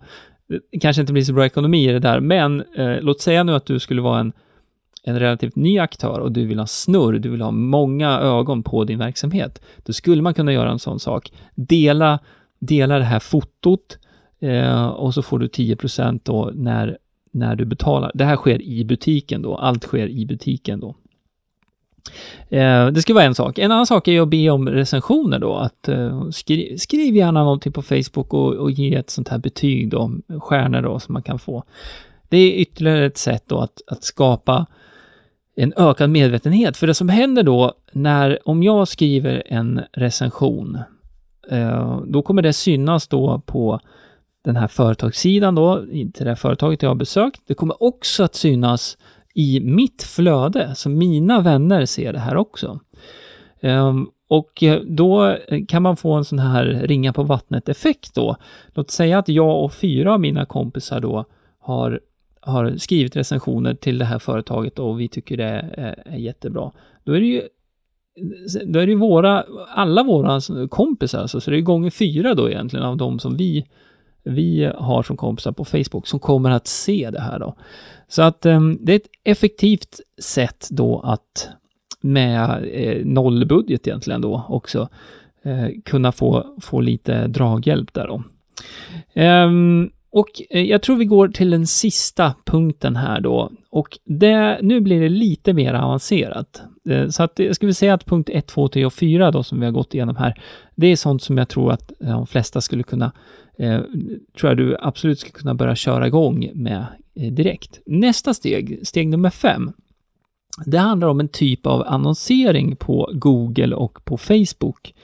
det 0.73 0.78
kanske 0.78 1.00
inte 1.00 1.12
blir 1.12 1.25
så 1.25 1.33
bra 1.33 1.47
ekonomi 1.47 1.88
i 1.88 1.93
det 1.93 1.99
där, 1.99 2.21
men 2.21 2.64
uh, 2.78 3.00
låt 3.00 3.21
säga 3.21 3.43
nu 3.43 3.55
att 3.55 3.66
du 3.66 3.78
skulle 3.78 4.02
vara 4.02 4.21
en, 4.21 4.33
en 5.05 5.19
relativt 5.19 5.57
ny 5.57 5.78
aktör 5.78 6.21
och 6.21 6.33
du 6.33 6.47
vill 6.47 6.59
ha 6.59 6.66
snurr, 6.66 7.12
du 7.12 7.28
vill 7.28 7.43
ha 7.43 7.50
många 7.50 8.21
ögon 8.21 8.62
på 8.62 8.85
din 8.85 8.99
verksamhet. 8.99 9.62
Då 9.85 9.93
skulle 9.93 10.23
man 10.23 10.35
kunna 10.35 10.52
göra 10.52 10.71
en 10.71 10.78
sån 10.78 11.00
sak. 11.00 11.33
Dela, 11.55 12.19
dela 12.59 12.99
det 12.99 13.05
här 13.05 13.21
fotot 13.21 13.99
Eh, 14.40 14.87
och 14.87 15.14
så 15.14 15.23
får 15.23 15.38
du 15.38 15.49
10 15.49 15.76
då 16.23 16.50
när, 16.55 16.99
när 17.31 17.57
du 17.57 17.64
betalar. 17.64 18.11
Det 18.14 18.25
här 18.25 18.37
sker 18.37 18.62
i 18.62 18.85
butiken 18.85 19.43
då. 19.43 19.57
Allt 19.57 19.83
sker 19.83 20.09
i 20.09 20.26
butiken 20.26 20.81
då. 20.81 20.95
Eh, 22.49 22.87
det 22.87 23.02
ska 23.02 23.14
vara 23.14 23.25
en 23.25 23.35
sak. 23.35 23.59
En 23.59 23.73
annan 23.73 23.87
sak 23.87 24.09
är 24.09 24.21
att 24.21 24.28
be 24.28 24.50
om 24.50 24.69
recensioner 24.69 25.38
då. 25.38 25.55
Att, 25.55 25.88
eh, 25.88 26.28
skri 26.31 26.78
skriv 26.78 27.16
gärna 27.16 27.45
någonting 27.45 27.73
på 27.73 27.83
Facebook 27.83 28.35
och, 28.35 28.55
och, 28.55 28.71
ge 28.71 28.95
ett 28.95 29.11
sånt 29.11 29.28
här 29.28 29.38
betyg 29.38 29.90
då, 29.90 30.11
stjärnor 30.40 30.83
då, 30.83 30.99
som 30.99 31.12
man 31.12 31.23
kan 31.23 31.38
få. 31.38 31.64
Det 32.28 32.37
är 32.37 32.52
ytterligare 32.52 33.07
ett 33.07 33.19
sätt 33.19 33.45
då 33.47 33.59
att, 33.59 33.83
att 33.87 34.05
skapa 34.05 34.66
en 35.57 35.73
ökad 35.76 36.11
medvetenhet. 36.11 36.76
För 36.76 36.87
det 36.87 36.95
som 36.95 37.09
händer 37.09 37.43
då 37.43 37.75
när, 37.93 38.38
om 38.49 38.62
jag 38.62 38.88
skriver 38.88 39.43
en 39.47 39.81
recension, 39.93 40.78
eh, 41.50 42.00
då 42.07 42.23
kommer 42.23 42.43
det 42.43 42.52
synas 42.52 43.09
då 43.09 43.43
på 43.47 43.81
den 44.47 44.57
här 44.57 44.69
företagssidan 44.69 45.55
då, 45.55 45.87
till 45.87 46.25
det 46.25 46.29
här 46.29 46.35
företaget 46.35 46.83
jag 46.83 46.91
har 46.91 46.95
besökt. 46.95 47.41
Det 47.47 47.55
kommer 47.55 47.83
också 47.83 48.23
att 48.25 48.35
synas 48.35 48.99
i 49.35 49.61
mitt 49.61 50.03
flöde, 50.03 50.75
så 50.75 50.88
mina 50.88 51.41
vänner 51.41 51.87
ser 51.87 52.12
det 52.12 52.19
här 52.19 52.37
också. 52.37 52.81
Um, 53.61 54.11
och 54.29 54.62
eh, 54.62 54.81
då 54.81 55.29
eh, 55.29 55.65
kan 55.69 55.83
man 55.83 55.97
få 55.97 56.12
en 56.12 56.25
sån 56.25 56.38
här 56.38 56.65
ringa 56.65 57.12
på 57.12 57.23
vattnet-effekt 57.23 58.15
då. 58.15 58.37
Låt 58.75 58.91
säga 58.91 59.19
att 59.19 59.29
jag 59.29 59.65
och 59.65 59.73
fyra 59.73 60.15
av 60.15 60.21
mina 60.21 60.47
kompisar 60.47 61.00
då 61.00 61.25
har, 61.59 62.00
har 62.41 62.76
skrivit 62.76 63.17
recensioner 63.17 63.75
till 63.75 63.99
det 63.99 64.05
här 64.05 64.19
företaget 64.19 64.79
och 64.79 65.00
vi 65.00 65.09
tycker 65.09 65.37
det 65.37 65.45
är, 65.45 66.03
är 66.07 66.17
jättebra. 66.17 66.73
Då 67.05 67.12
är 67.12 67.21
det 67.21 67.26
ju 67.26 67.43
då 68.67 68.79
är 68.79 68.87
det 68.87 68.95
våra, 68.95 69.45
alla 69.69 70.03
våra 70.03 70.41
kompisar, 70.69 71.21
alltså, 71.21 71.41
så 71.41 71.50
det 71.50 71.57
är 71.57 71.61
gånger 71.61 71.91
fyra 71.91 72.35
då 72.35 72.50
egentligen 72.50 72.87
av 72.87 72.97
de 72.97 73.19
som 73.19 73.37
vi 73.37 73.67
vi 74.26 74.73
har 74.75 75.02
som 75.02 75.16
kompisar 75.16 75.52
på 75.52 75.64
Facebook 75.64 76.06
som 76.06 76.21
kommer 76.21 76.50
att 76.50 76.66
se 76.66 77.11
det 77.12 77.21
här 77.21 77.38
då. 77.38 77.54
Så 78.09 78.23
att 78.23 78.47
eh, 78.47 78.61
det 78.80 78.92
är 78.92 78.97
ett 78.97 79.11
effektivt 79.25 80.00
sätt 80.23 80.68
då 80.71 81.00
att 81.00 81.49
med 82.00 82.68
eh, 82.73 83.04
nollbudget 83.04 83.87
egentligen 83.87 84.21
då 84.21 84.45
också 84.49 84.88
eh, 85.42 85.68
kunna 85.85 86.12
få, 86.12 86.56
få 86.61 86.80
lite 86.80 87.26
draghjälp 87.26 87.95
där 87.95 88.06
då. 88.06 88.23
Ehm, 89.14 89.90
och 90.11 90.28
eh, 90.50 90.62
jag 90.62 90.83
tror 90.83 90.97
vi 90.97 91.04
går 91.04 91.28
till 91.28 91.50
den 91.50 91.66
sista 91.66 92.35
punkten 92.45 92.97
här 92.97 93.21
då. 93.21 93.52
Och 93.76 93.99
det, 94.04 94.59
nu 94.62 94.80
blir 94.80 95.00
det 95.00 95.09
lite 95.09 95.52
mer 95.52 95.75
avancerat. 95.75 96.62
Eh, 96.88 97.09
så 97.09 97.23
att 97.23 97.40
eh, 97.40 97.47
jag 97.47 97.56
skulle 97.56 97.75
säga 97.75 97.95
att 97.95 98.06
punkt 98.06 98.30
1, 98.33 98.47
2, 98.47 98.68
3 98.68 98.85
och 98.87 98.92
4 98.92 99.30
då 99.30 99.42
som 99.42 99.61
vi 99.61 99.66
har 99.66 99.73
gått 99.73 99.95
igenom 99.95 100.16
här, 100.16 100.40
det 100.75 100.87
är 100.87 100.97
sånt 100.97 101.23
som 101.23 101.38
jag 101.38 101.49
tror 101.49 101.73
att 101.73 101.92
eh, 102.00 102.09
de 102.09 102.26
flesta 102.26 102.61
skulle 102.61 102.83
kunna 102.83 103.12
eh, 103.59 103.80
tror 104.38 104.50
jag 104.50 104.56
du 104.56 104.76
absolut 104.80 105.18
skulle 105.18 105.33
kunna 105.33 105.54
börja 105.54 105.75
köra 105.75 106.06
igång 106.06 106.50
med 106.54 106.87
eh, 107.14 107.33
direkt. 107.33 107.80
Nästa 107.87 108.35
steg, 108.35 108.87
steg 108.87 109.09
nummer 109.09 109.30
5. 109.30 109.73
Det 110.66 110.78
handlar 110.78 111.09
om 111.09 111.21
en 111.21 111.28
typ 111.28 111.66
av 111.66 111.83
annonsering 111.87 112.76
på 112.76 113.11
Google 113.12 113.75
och 113.75 114.04
på 114.04 114.16
Facebook 114.16 114.95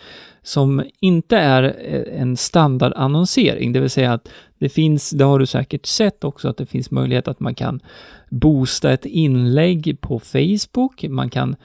som 0.42 0.82
inte 1.00 1.36
är 1.36 1.62
eh, 1.62 2.20
en 2.20 2.36
standardannonsering, 2.36 3.72
det 3.72 3.80
vill 3.80 3.90
säga 3.90 4.12
att 4.12 4.28
det 4.58 4.68
finns, 4.68 5.10
det 5.10 5.24
har 5.24 5.38
du 5.38 5.46
säkert 5.46 5.86
sett 5.86 6.24
också, 6.24 6.48
att 6.48 6.56
det 6.56 6.66
finns 6.66 6.90
möjlighet 6.90 7.28
att 7.28 7.40
man 7.40 7.54
kan 7.54 7.80
boosta 8.30 8.92
ett 8.92 9.06
inlägg 9.06 9.98
på 10.00 10.18
Facebook, 10.18 11.04
man 11.08 11.30
kan 11.30 11.56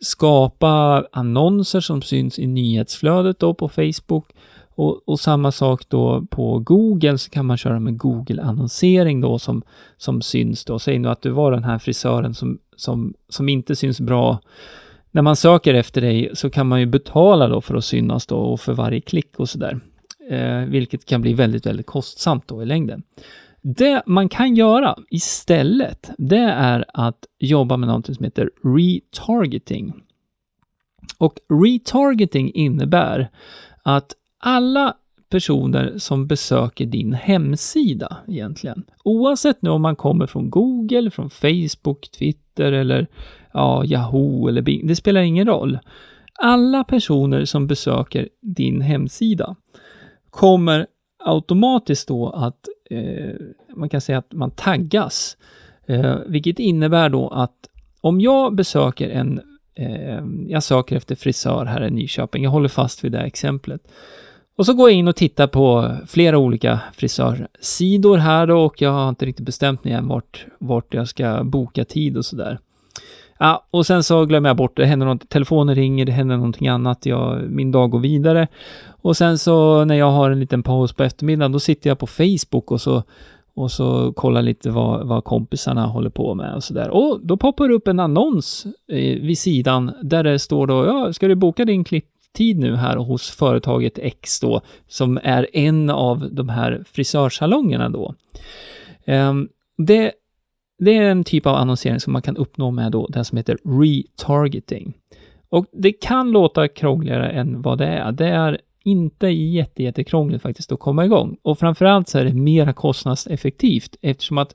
skapa 0.00 1.04
annonser 1.12 1.80
som 1.80 2.02
syns 2.02 2.38
i 2.38 2.46
nyhetsflödet 2.46 3.38
då 3.38 3.54
på 3.54 3.68
Facebook 3.68 4.32
och, 4.76 5.08
och, 5.08 5.20
samma 5.20 5.52
sak 5.52 5.88
då 5.88 6.26
på 6.30 6.58
Google 6.58 7.18
så 7.18 7.30
kan 7.30 7.46
man 7.46 7.56
köra 7.56 7.80
med 7.80 7.98
Google-annonsering 7.98 9.20
då 9.20 9.38
som, 9.38 9.62
som 9.96 10.22
syns 10.22 10.64
då. 10.64 10.78
Säg 10.78 10.98
nu 10.98 11.08
att 11.08 11.22
du 11.22 11.30
var 11.30 11.52
den 11.52 11.64
här 11.64 11.78
frisören 11.78 12.34
som, 12.34 12.58
som, 12.76 13.14
som 13.28 13.48
inte 13.48 13.76
syns 13.76 14.00
bra. 14.00 14.38
När 15.16 15.22
man 15.22 15.36
söker 15.36 15.74
efter 15.74 16.00
dig 16.00 16.30
så 16.34 16.50
kan 16.50 16.66
man 16.66 16.80
ju 16.80 16.86
betala 16.86 17.48
då 17.48 17.60
för 17.60 17.74
att 17.74 17.84
synas 17.84 18.26
då 18.26 18.36
och 18.36 18.60
för 18.60 18.72
varje 18.72 19.00
klick 19.00 19.40
och 19.40 19.48
sådär. 19.48 19.80
Eh, 20.30 20.58
vilket 20.58 21.04
kan 21.04 21.22
bli 21.22 21.34
väldigt, 21.34 21.66
väldigt 21.66 21.86
kostsamt 21.86 22.48
då 22.48 22.62
i 22.62 22.66
längden. 22.66 23.02
Det 23.62 24.02
man 24.06 24.28
kan 24.28 24.54
göra 24.54 24.96
istället, 25.10 26.10
det 26.18 26.50
är 26.50 26.84
att 26.88 27.18
jobba 27.38 27.76
med 27.76 27.86
någonting 27.86 28.14
som 28.14 28.24
heter 28.24 28.50
retargeting. 28.64 29.92
Och 31.18 31.34
retargeting 31.62 32.52
innebär 32.54 33.30
att 33.82 34.12
alla 34.38 34.94
personer 35.30 35.98
som 35.98 36.26
besöker 36.26 36.86
din 36.86 37.12
hemsida 37.12 38.16
egentligen. 38.28 38.84
Oavsett 39.04 39.62
nu 39.62 39.70
om 39.70 39.82
man 39.82 39.96
kommer 39.96 40.26
från 40.26 40.50
Google, 40.50 41.10
från 41.10 41.30
Facebook, 41.30 42.10
Twitter 42.18 42.72
eller 42.72 43.06
ja, 43.56 43.84
Yahoo 43.84 44.48
eller 44.48 44.62
Bing. 44.62 44.86
Det 44.86 44.96
spelar 44.96 45.20
ingen 45.20 45.46
roll. 45.46 45.78
Alla 46.38 46.84
personer 46.84 47.44
som 47.44 47.66
besöker 47.66 48.28
din 48.40 48.80
hemsida 48.80 49.56
kommer 50.30 50.86
automatiskt 51.24 52.08
då 52.08 52.30
att 52.30 52.68
eh, 52.90 53.34
man 53.76 53.88
kan 53.88 54.00
säga 54.00 54.18
att 54.18 54.32
man 54.32 54.50
taggas, 54.50 55.36
eh, 55.86 56.16
vilket 56.26 56.58
innebär 56.58 57.08
då 57.08 57.28
att 57.28 57.54
om 58.00 58.20
jag 58.20 58.54
besöker 58.54 59.08
en, 59.08 59.40
eh, 59.74 60.24
jag 60.48 60.62
söker 60.62 60.96
efter 60.96 61.14
frisör 61.14 61.64
här 61.64 61.86
i 61.86 61.90
Nyköping, 61.90 62.44
jag 62.44 62.50
håller 62.50 62.68
fast 62.68 63.04
vid 63.04 63.12
det 63.12 63.18
här 63.18 63.24
exemplet, 63.26 63.80
och 64.56 64.66
så 64.66 64.74
går 64.74 64.90
jag 64.90 64.98
in 64.98 65.08
och 65.08 65.16
tittar 65.16 65.46
på 65.46 65.96
flera 66.06 66.38
olika 66.38 66.80
frisörsidor 66.94 68.16
här 68.16 68.46
då 68.46 68.64
och 68.64 68.82
jag 68.82 68.90
har 68.90 69.08
inte 69.08 69.26
riktigt 69.26 69.46
bestämt 69.46 69.84
mig 69.84 69.92
än 69.92 70.08
vart, 70.08 70.46
vart 70.58 70.94
jag 70.94 71.08
ska 71.08 71.44
boka 71.44 71.84
tid 71.84 72.16
och 72.16 72.24
sådär. 72.24 72.58
Ja, 73.38 73.66
och 73.70 73.86
sen 73.86 74.02
så 74.02 74.24
glömmer 74.24 74.48
jag 74.48 74.56
bort 74.56 74.76
det, 74.76 74.86
händer 74.86 75.06
något, 75.06 75.28
telefonen 75.28 75.74
ringer, 75.74 76.04
det 76.04 76.12
händer 76.12 76.36
någonting 76.36 76.68
annat, 76.68 77.06
jag, 77.06 77.50
min 77.50 77.72
dag 77.72 77.90
går 77.90 77.98
vidare. 77.98 78.48
Och 78.88 79.16
sen 79.16 79.38
så 79.38 79.84
när 79.84 79.94
jag 79.94 80.10
har 80.10 80.30
en 80.30 80.40
liten 80.40 80.62
paus 80.62 80.92
på 80.92 81.02
eftermiddagen, 81.02 81.52
då 81.52 81.60
sitter 81.60 81.90
jag 81.90 81.98
på 81.98 82.06
Facebook 82.06 82.70
och 82.70 82.80
så, 82.80 83.02
och 83.54 83.70
så 83.70 84.12
kollar 84.12 84.42
lite 84.42 84.70
vad, 84.70 85.06
vad 85.08 85.24
kompisarna 85.24 85.86
håller 85.86 86.10
på 86.10 86.34
med 86.34 86.54
och 86.54 86.64
sådär. 86.64 86.90
Och 86.90 87.20
då 87.22 87.36
poppar 87.36 87.68
det 87.68 87.74
upp 87.74 87.88
en 87.88 88.00
annons 88.00 88.66
eh, 88.92 89.20
vid 89.22 89.38
sidan 89.38 89.92
där 90.02 90.24
det 90.24 90.38
står 90.38 90.66
då, 90.66 90.86
ja, 90.86 91.12
ska 91.12 91.28
du 91.28 91.34
boka 91.34 91.64
din 91.64 91.84
klipp 91.84 92.06
tid 92.36 92.58
nu 92.58 92.76
här 92.76 92.96
hos 92.96 93.30
företaget 93.30 93.98
X 93.98 94.40
då, 94.40 94.60
som 94.88 95.18
är 95.22 95.46
en 95.52 95.90
av 95.90 96.28
de 96.32 96.48
här 96.48 96.84
frisörsalongerna 96.92 97.88
då. 97.88 98.14
Ehm, 99.04 99.48
det, 99.78 100.12
det 100.78 100.96
är 100.96 101.02
en 101.02 101.24
typ 101.24 101.46
av 101.46 101.54
annonsering 101.54 102.00
som 102.00 102.12
man 102.12 102.22
kan 102.22 102.36
uppnå 102.36 102.70
med 102.70 102.92
då 102.92 103.06
det 103.06 103.24
som 103.24 103.36
heter 103.36 103.58
retargeting. 103.64 104.94
Och 105.48 105.66
det 105.72 105.92
kan 105.92 106.30
låta 106.30 106.68
krångligare 106.68 107.30
än 107.30 107.62
vad 107.62 107.78
det 107.78 107.86
är. 107.86 108.12
Det 108.12 108.28
är 108.28 108.60
inte 108.84 109.26
jätte, 109.26 109.82
jättekrångligt 109.82 110.42
faktiskt 110.42 110.72
att 110.72 110.80
komma 110.80 111.04
igång. 111.04 111.36
Och 111.42 111.58
framförallt 111.58 112.08
så 112.08 112.18
är 112.18 112.24
det 112.24 112.34
mera 112.34 112.72
kostnadseffektivt 112.72 113.96
eftersom 114.00 114.38
att 114.38 114.54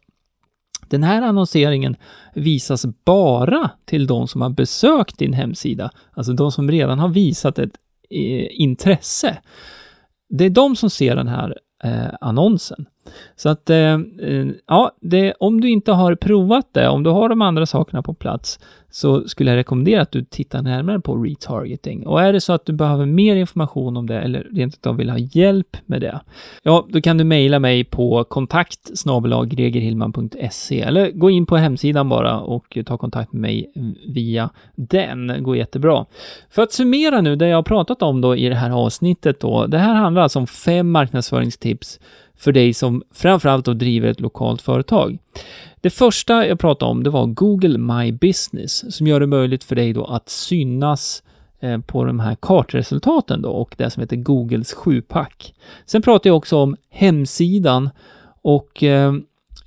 den 0.89 1.03
här 1.03 1.21
annonseringen 1.21 1.95
visas 2.35 2.85
bara 3.05 3.71
till 3.85 4.07
de 4.07 4.27
som 4.27 4.41
har 4.41 4.49
besökt 4.49 5.17
din 5.17 5.33
hemsida, 5.33 5.91
alltså 6.13 6.33
de 6.33 6.51
som 6.51 6.71
redan 6.71 6.99
har 6.99 7.09
visat 7.09 7.59
ett 7.59 7.73
eh, 8.09 8.61
intresse. 8.61 9.37
Det 10.29 10.45
är 10.45 10.49
de 10.49 10.75
som 10.75 10.89
ser 10.89 11.15
den 11.15 11.27
här 11.27 11.57
eh, 11.83 12.13
annonsen. 12.21 12.85
Så 13.35 13.49
att, 13.49 13.69
eh, 13.69 13.93
eh, 14.21 14.47
ja, 14.67 14.91
det, 15.01 15.33
om 15.39 15.61
du 15.61 15.69
inte 15.69 15.91
har 15.91 16.15
provat 16.15 16.67
det, 16.71 16.87
om 16.87 17.03
du 17.03 17.09
har 17.09 17.29
de 17.29 17.41
andra 17.41 17.65
sakerna 17.65 18.01
på 18.01 18.13
plats, 18.13 18.59
så 18.91 19.27
skulle 19.27 19.51
jag 19.51 19.57
rekommendera 19.57 20.01
att 20.01 20.11
du 20.11 20.23
tittar 20.23 20.61
närmare 20.61 20.99
på 20.99 21.15
retargeting. 21.15 22.07
Och 22.07 22.21
är 22.21 22.33
det 22.33 22.41
så 22.41 22.53
att 22.53 22.65
du 22.65 22.73
behöver 22.73 23.05
mer 23.05 23.35
information 23.35 23.97
om 23.97 24.07
det 24.07 24.19
eller 24.19 24.47
rent 24.51 24.73
utav 24.73 24.97
vill 24.97 25.09
ha 25.09 25.17
hjälp 25.17 25.77
med 25.85 26.01
det, 26.01 26.19
ja, 26.63 26.87
då 26.89 27.01
kan 27.01 27.17
du 27.17 27.23
mejla 27.23 27.59
mig 27.59 27.83
på 27.83 28.23
kontakt 28.23 28.79
gregerhillman.se 29.45 30.81
eller 30.81 31.11
gå 31.11 31.29
in 31.29 31.45
på 31.45 31.57
hemsidan 31.57 32.09
bara 32.09 32.39
och 32.39 32.77
ta 32.85 32.97
kontakt 32.97 33.33
med 33.33 33.41
mig 33.41 33.71
via 34.07 34.49
den. 34.75 35.27
Det 35.27 35.39
går 35.39 35.57
jättebra. 35.57 36.05
För 36.49 36.61
att 36.61 36.71
summera 36.71 37.21
nu 37.21 37.35
det 37.35 37.47
jag 37.47 37.57
har 37.57 37.63
pratat 37.63 38.01
om 38.01 38.21
då 38.21 38.35
i 38.35 38.49
det 38.49 38.55
här 38.55 38.69
avsnittet 38.69 39.39
då, 39.39 39.67
det 39.67 39.77
här 39.77 39.93
handlar 39.93 40.21
alltså 40.21 40.39
om 40.39 40.47
fem 40.47 40.91
marknadsföringstips 40.91 41.99
för 42.41 42.51
dig 42.51 42.73
som 42.73 43.03
framförallt 43.13 43.65
då 43.65 43.73
driver 43.73 44.07
ett 44.07 44.21
lokalt 44.21 44.61
företag. 44.61 45.17
Det 45.81 45.89
första 45.89 46.47
jag 46.47 46.59
pratade 46.59 46.91
om, 46.91 47.03
det 47.03 47.09
var 47.09 47.25
Google 47.25 47.77
My 47.77 48.11
Business, 48.11 48.95
som 48.95 49.07
gör 49.07 49.19
det 49.19 49.27
möjligt 49.27 49.63
för 49.63 49.75
dig 49.75 49.93
då 49.93 50.05
att 50.05 50.29
synas 50.29 51.23
eh, 51.59 51.79
på 51.79 52.03
de 52.03 52.19
här 52.19 52.35
kartresultaten 52.39 53.41
då 53.41 53.49
och 53.49 53.75
det 53.77 53.89
som 53.89 54.01
heter 54.01 54.15
Googles 54.15 54.75
7-pack. 54.75 55.53
Sen 55.85 56.01
pratade 56.01 56.29
jag 56.29 56.37
också 56.37 56.57
om 56.57 56.75
hemsidan 56.89 57.89
och 58.41 58.83
eh, 58.83 59.13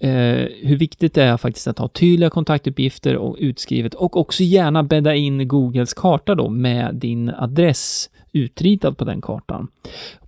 eh, 0.00 0.48
hur 0.62 0.76
viktigt 0.76 1.14
det 1.14 1.22
är 1.22 1.36
faktiskt 1.36 1.66
att 1.66 1.78
ha 1.78 1.88
tydliga 1.88 2.30
kontaktuppgifter 2.30 3.16
och 3.16 3.36
utskrivet 3.38 3.94
och 3.94 4.16
också 4.16 4.42
gärna 4.42 4.82
bädda 4.82 5.14
in 5.14 5.48
Googles 5.48 5.94
karta 5.94 6.34
då 6.34 6.48
med 6.48 6.94
din 6.94 7.30
adress 7.30 8.10
utritad 8.32 8.98
på 8.98 9.04
den 9.04 9.20
kartan. 9.20 9.68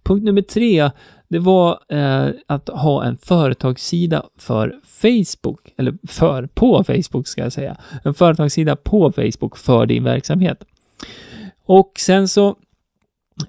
Punkt 0.03 0.25
nummer 0.25 0.43
tre, 0.43 0.91
det 1.29 1.39
var 1.39 1.79
eh, 1.89 2.29
att 2.47 2.69
ha 2.69 3.05
en 3.05 3.17
företagssida 3.17 4.23
för 4.39 4.81
Facebook, 4.85 5.73
eller 5.77 5.95
för, 6.09 6.47
på 6.55 6.85
Facebook 6.85 7.29
ska 7.29 7.43
jag 7.43 7.53
säga, 7.53 7.77
en 8.05 8.15
företagssida 8.15 8.77
på 8.77 9.13
Facebook 9.13 9.57
för 9.57 9.87
din 9.87 10.05
verksamhet. 10.05 10.65
Och 11.65 11.93
sen 11.99 12.29
så 12.29 12.57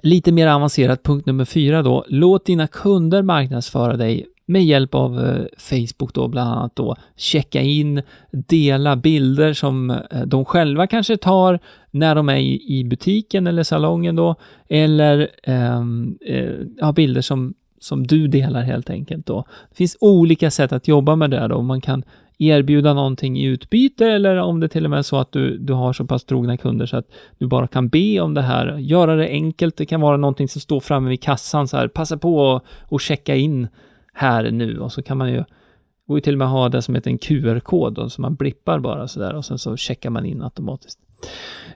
lite 0.01 0.31
mer 0.31 0.47
avancerat, 0.47 1.03
punkt 1.03 1.25
nummer 1.25 1.45
fyra 1.45 1.81
då, 1.81 2.05
låt 2.07 2.45
dina 2.45 2.67
kunder 2.67 3.21
marknadsföra 3.21 3.97
dig 3.97 4.27
med 4.47 4.65
hjälp 4.65 4.95
av 4.95 5.25
eh, 5.25 5.45
Facebook 5.57 6.13
då 6.13 6.27
bland 6.27 6.51
annat 6.51 6.75
då. 6.75 6.95
Checka 7.15 7.61
in, 7.61 8.01
dela 8.31 8.95
bilder 8.95 9.53
som 9.53 9.89
eh, 9.89 10.21
de 10.25 10.45
själva 10.45 10.87
kanske 10.87 11.17
tar 11.17 11.59
när 11.91 12.15
de 12.15 12.29
är 12.29 12.37
i 12.71 12.83
butiken 12.89 13.47
eller 13.47 13.63
salongen 13.63 14.15
då, 14.15 14.35
eller 14.69 15.29
ehm, 15.43 16.17
eh, 16.25 16.53
ja, 16.77 16.91
bilder 16.91 17.21
som 17.21 17.53
som 17.79 18.07
du 18.07 18.27
delar 18.27 18.61
helt 18.61 18.89
enkelt 18.89 19.25
då. 19.25 19.43
Det 19.69 19.75
finns 19.75 19.97
olika 19.99 20.51
sätt 20.51 20.71
att 20.71 20.87
jobba 20.87 21.15
med 21.15 21.31
det 21.31 21.47
då. 21.47 21.61
Man 21.61 21.81
kan 21.81 22.03
erbjuda 22.37 22.93
någonting 22.93 23.37
i 23.37 23.43
utbyte 23.43 24.07
eller 24.07 24.37
om 24.37 24.59
det 24.59 24.69
till 24.69 24.83
och 24.83 24.89
med 24.89 24.99
är 24.99 25.03
så 25.03 25.17
att 25.17 25.31
du, 25.31 25.57
du 25.57 25.73
har 25.73 25.93
så 25.93 26.05
pass 26.05 26.23
trogna 26.23 26.57
kunder 26.57 26.85
så 26.85 26.97
att 26.97 27.07
du 27.37 27.47
bara 27.47 27.67
kan 27.67 27.89
be 27.89 28.19
om 28.19 28.33
det 28.33 28.41
här. 28.41 28.77
Göra 28.77 29.15
det 29.15 29.27
enkelt. 29.27 29.77
Det 29.77 29.85
kan 29.85 30.01
vara 30.01 30.17
någonting 30.17 30.47
som 30.47 30.61
står 30.61 30.79
framme 30.79 31.09
vid 31.09 31.23
kassan 31.23 31.67
så 31.67 31.77
här. 31.77 31.87
Passa 31.87 32.17
på 32.17 32.61
och 32.81 33.01
checka 33.01 33.35
in 33.35 33.67
här 34.13 34.51
nu 34.51 34.79
och 34.79 34.91
så 34.91 35.01
kan 35.01 35.17
man 35.17 35.31
ju 35.31 35.43
går 36.07 36.17
ju 36.17 36.21
till 36.21 36.33
och 36.33 36.37
med 36.37 36.47
ha 36.47 36.69
det 36.69 36.81
som 36.81 36.95
heter 36.95 37.11
en 37.11 37.17
QR-kod 37.17 38.11
som 38.11 38.21
man 38.21 38.35
blippar 38.35 38.79
bara 38.79 39.07
så 39.07 39.19
där 39.19 39.35
och 39.35 39.45
sen 39.45 39.59
så 39.59 39.77
checkar 39.77 40.09
man 40.09 40.25
in 40.25 40.41
automatiskt. 40.41 40.99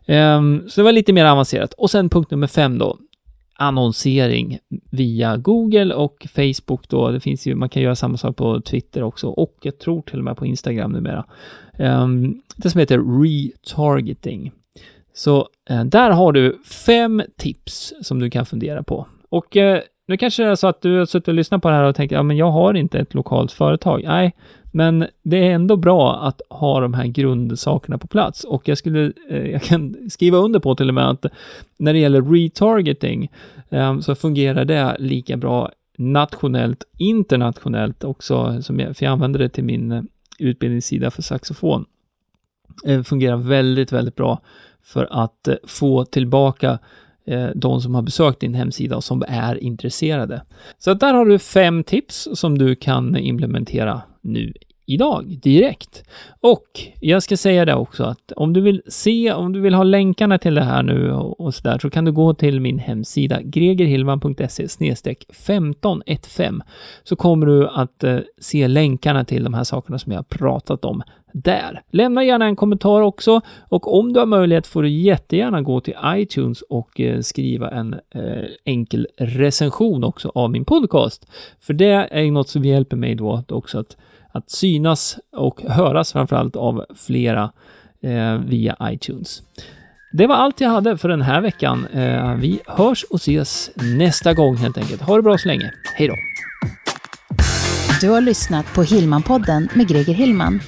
Um, 0.07 0.69
så 0.69 0.81
det 0.81 0.85
var 0.85 0.91
lite 0.91 1.13
mer 1.13 1.25
avancerat. 1.25 1.73
Och 1.73 1.91
sen 1.91 2.09
punkt 2.09 2.31
nummer 2.31 2.47
fem 2.47 2.77
då 2.77 2.97
annonsering 3.61 4.59
via 4.91 5.37
Google 5.37 5.93
och 5.93 6.27
Facebook 6.35 6.89
då. 6.89 7.11
Det 7.11 7.19
finns 7.19 7.47
ju, 7.47 7.55
man 7.55 7.69
kan 7.69 7.81
göra 7.83 7.95
samma 7.95 8.17
sak 8.17 8.35
på 8.35 8.61
Twitter 8.61 9.03
också 9.03 9.27
och 9.27 9.57
jag 9.61 9.79
tror 9.79 10.01
till 10.01 10.17
och 10.17 10.25
med 10.25 10.37
på 10.37 10.45
Instagram 10.45 10.91
numera. 10.91 11.25
Um, 11.79 12.41
det 12.55 12.69
som 12.69 12.79
heter 12.79 13.21
retargeting. 13.23 14.51
Så 15.13 15.47
eh, 15.69 15.83
där 15.83 16.11
har 16.11 16.31
du 16.31 16.61
fem 16.85 17.23
tips 17.37 17.93
som 18.01 18.19
du 18.19 18.29
kan 18.29 18.45
fundera 18.45 18.83
på. 18.83 19.07
Och 19.29 19.57
eh, 19.57 19.81
nu 20.11 20.17
kanske 20.17 20.43
det 20.43 20.49
är 20.49 20.55
så 20.55 20.67
att 20.67 20.81
du 20.81 20.97
har 20.97 21.05
suttit 21.05 21.27
och 21.27 21.33
lyssnat 21.33 21.61
på 21.61 21.69
det 21.69 21.75
här 21.75 21.83
och 21.83 21.95
tänkt, 21.95 22.11
ja 22.11 22.23
men 22.23 22.37
jag 22.37 22.51
har 22.51 22.73
inte 22.73 22.99
ett 22.99 23.13
lokalt 23.13 23.51
företag. 23.51 24.03
Nej, 24.05 24.35
men 24.71 25.07
det 25.23 25.47
är 25.47 25.51
ändå 25.51 25.77
bra 25.77 26.15
att 26.15 26.41
ha 26.49 26.79
de 26.79 26.93
här 26.93 27.05
grundsakerna 27.05 27.97
på 27.97 28.07
plats 28.07 28.43
och 28.43 28.67
jag 28.67 28.77
skulle, 28.77 29.13
eh, 29.29 29.51
jag 29.51 29.61
kan 29.61 30.09
skriva 30.09 30.37
under 30.37 30.59
på 30.59 30.75
till 30.75 30.87
och 30.87 30.93
med 30.93 31.09
att 31.09 31.25
när 31.77 31.93
det 31.93 31.99
gäller 31.99 32.21
retargeting 32.21 33.31
ehm, 33.69 34.01
så 34.01 34.15
fungerar 34.15 34.65
det 34.65 34.95
lika 34.99 35.37
bra 35.37 35.71
nationellt, 35.97 36.83
internationellt 36.97 38.03
också, 38.03 38.61
som 38.61 38.79
jag, 38.79 38.97
för 38.97 39.05
jag 39.05 39.11
använder 39.11 39.39
det 39.39 39.49
till 39.49 39.63
min 39.63 39.91
eh, 39.91 40.01
utbildningssida 40.39 41.11
för 41.11 41.21
saxofon. 41.21 41.85
Det 42.83 43.03
fungerar 43.03 43.37
väldigt, 43.37 43.91
väldigt 43.91 44.15
bra 44.15 44.41
för 44.83 45.07
att 45.11 45.47
få 45.63 46.05
tillbaka 46.05 46.79
Eh, 47.25 47.49
de 47.55 47.81
som 47.81 47.95
har 47.95 48.01
besökt 48.01 48.39
din 48.39 48.53
hemsida 48.53 48.95
och 48.95 49.03
som 49.03 49.23
är 49.27 49.63
intresserade. 49.63 50.41
Så 50.77 50.93
där 50.93 51.13
har 51.13 51.25
du 51.25 51.39
fem 51.39 51.83
tips 51.83 52.27
som 52.33 52.57
du 52.57 52.75
kan 52.75 53.17
implementera 53.17 54.01
nu 54.21 54.53
idag 54.85 55.39
direkt. 55.41 56.03
Och 56.39 56.65
jag 56.99 57.23
ska 57.23 57.37
säga 57.37 57.65
det 57.65 57.75
också 57.75 58.03
att 58.03 58.31
om 58.35 58.53
du 58.53 58.61
vill 58.61 58.81
se, 58.87 59.33
om 59.33 59.53
du 59.53 59.59
vill 59.59 59.73
ha 59.73 59.83
länkarna 59.83 60.37
till 60.37 60.55
det 60.55 60.63
här 60.63 60.83
nu 60.83 61.11
och, 61.13 61.53
så 61.53 61.61
där 61.63 61.79
så 61.79 61.89
kan 61.89 62.05
du 62.05 62.11
gå 62.11 62.33
till 62.33 62.59
min 62.61 62.79
hemsida 62.79 63.41
gregerhillman.se 63.41 64.63
1515 64.63 66.01
så 67.03 67.15
kommer 67.15 67.45
du 67.45 67.67
att 67.67 68.03
eh, 68.03 68.19
se 68.37 68.67
länkarna 68.67 69.25
till 69.25 69.43
de 69.43 69.53
här 69.53 69.63
sakerna 69.63 69.99
som 69.99 70.11
jag 70.11 70.19
har 70.19 70.23
pratat 70.23 70.85
om 70.85 71.03
där. 71.33 71.81
Lämna 71.91 72.23
gärna 72.23 72.45
en 72.45 72.55
kommentar 72.55 73.01
också 73.01 73.41
och 73.69 73.99
om 73.99 74.13
du 74.13 74.19
har 74.19 74.27
möjlighet 74.27 74.67
får 74.67 74.83
du 74.83 74.89
jättegärna 74.89 75.61
gå 75.61 75.79
till 75.79 75.95
iTunes 76.05 76.61
och 76.61 76.99
eh, 76.99 77.19
skriva 77.19 77.69
en 77.69 77.93
eh, 77.93 78.43
enkel 78.65 79.07
recension 79.17 80.03
också 80.03 80.31
av 80.35 80.51
min 80.51 80.65
podcast. 80.65 81.27
För 81.59 81.73
det 81.73 82.07
är 82.11 82.31
något 82.31 82.49
som 82.49 82.65
hjälper 82.65 82.97
mig 82.97 83.15
då 83.15 83.43
också 83.49 83.79
att 83.79 83.97
att 84.31 84.51
synas 84.51 85.17
och 85.37 85.61
höras 85.61 86.11
framförallt 86.11 86.55
av 86.55 86.85
flera 86.95 87.51
eh, 88.03 88.35
via 88.35 88.77
iTunes. 88.81 89.41
Det 90.13 90.27
var 90.27 90.35
allt 90.35 90.61
jag 90.61 90.69
hade 90.69 90.97
för 90.97 91.09
den 91.09 91.21
här 91.21 91.41
veckan. 91.41 91.87
Eh, 91.87 92.35
vi 92.35 92.59
hörs 92.67 93.03
och 93.03 93.15
ses 93.15 93.71
nästa 93.75 94.33
gång 94.33 94.55
helt 94.55 94.77
enkelt. 94.77 95.01
Ha 95.01 95.15
det 95.15 95.21
bra 95.21 95.37
så 95.37 95.47
länge. 95.47 95.73
Hej 95.95 96.07
då! 96.07 96.15
Du 98.01 98.09
har 98.09 98.21
lyssnat 98.21 98.73
på 98.73 98.83
Hillman-podden 98.83 99.69
med 99.73 99.87
Greger 99.87 100.13
Hillman. 100.13 100.59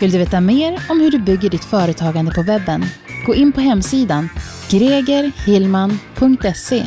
Vill 0.00 0.10
du 0.10 0.18
veta 0.18 0.40
mer 0.40 0.80
om 0.90 1.00
hur 1.00 1.10
du 1.10 1.18
bygger 1.18 1.50
ditt 1.50 1.64
företagande 1.64 2.32
på 2.34 2.42
webben? 2.42 2.84
Gå 3.26 3.34
in 3.34 3.52
på 3.52 3.60
hemsidan 3.60 4.28
gregerhillman.se 4.70 6.86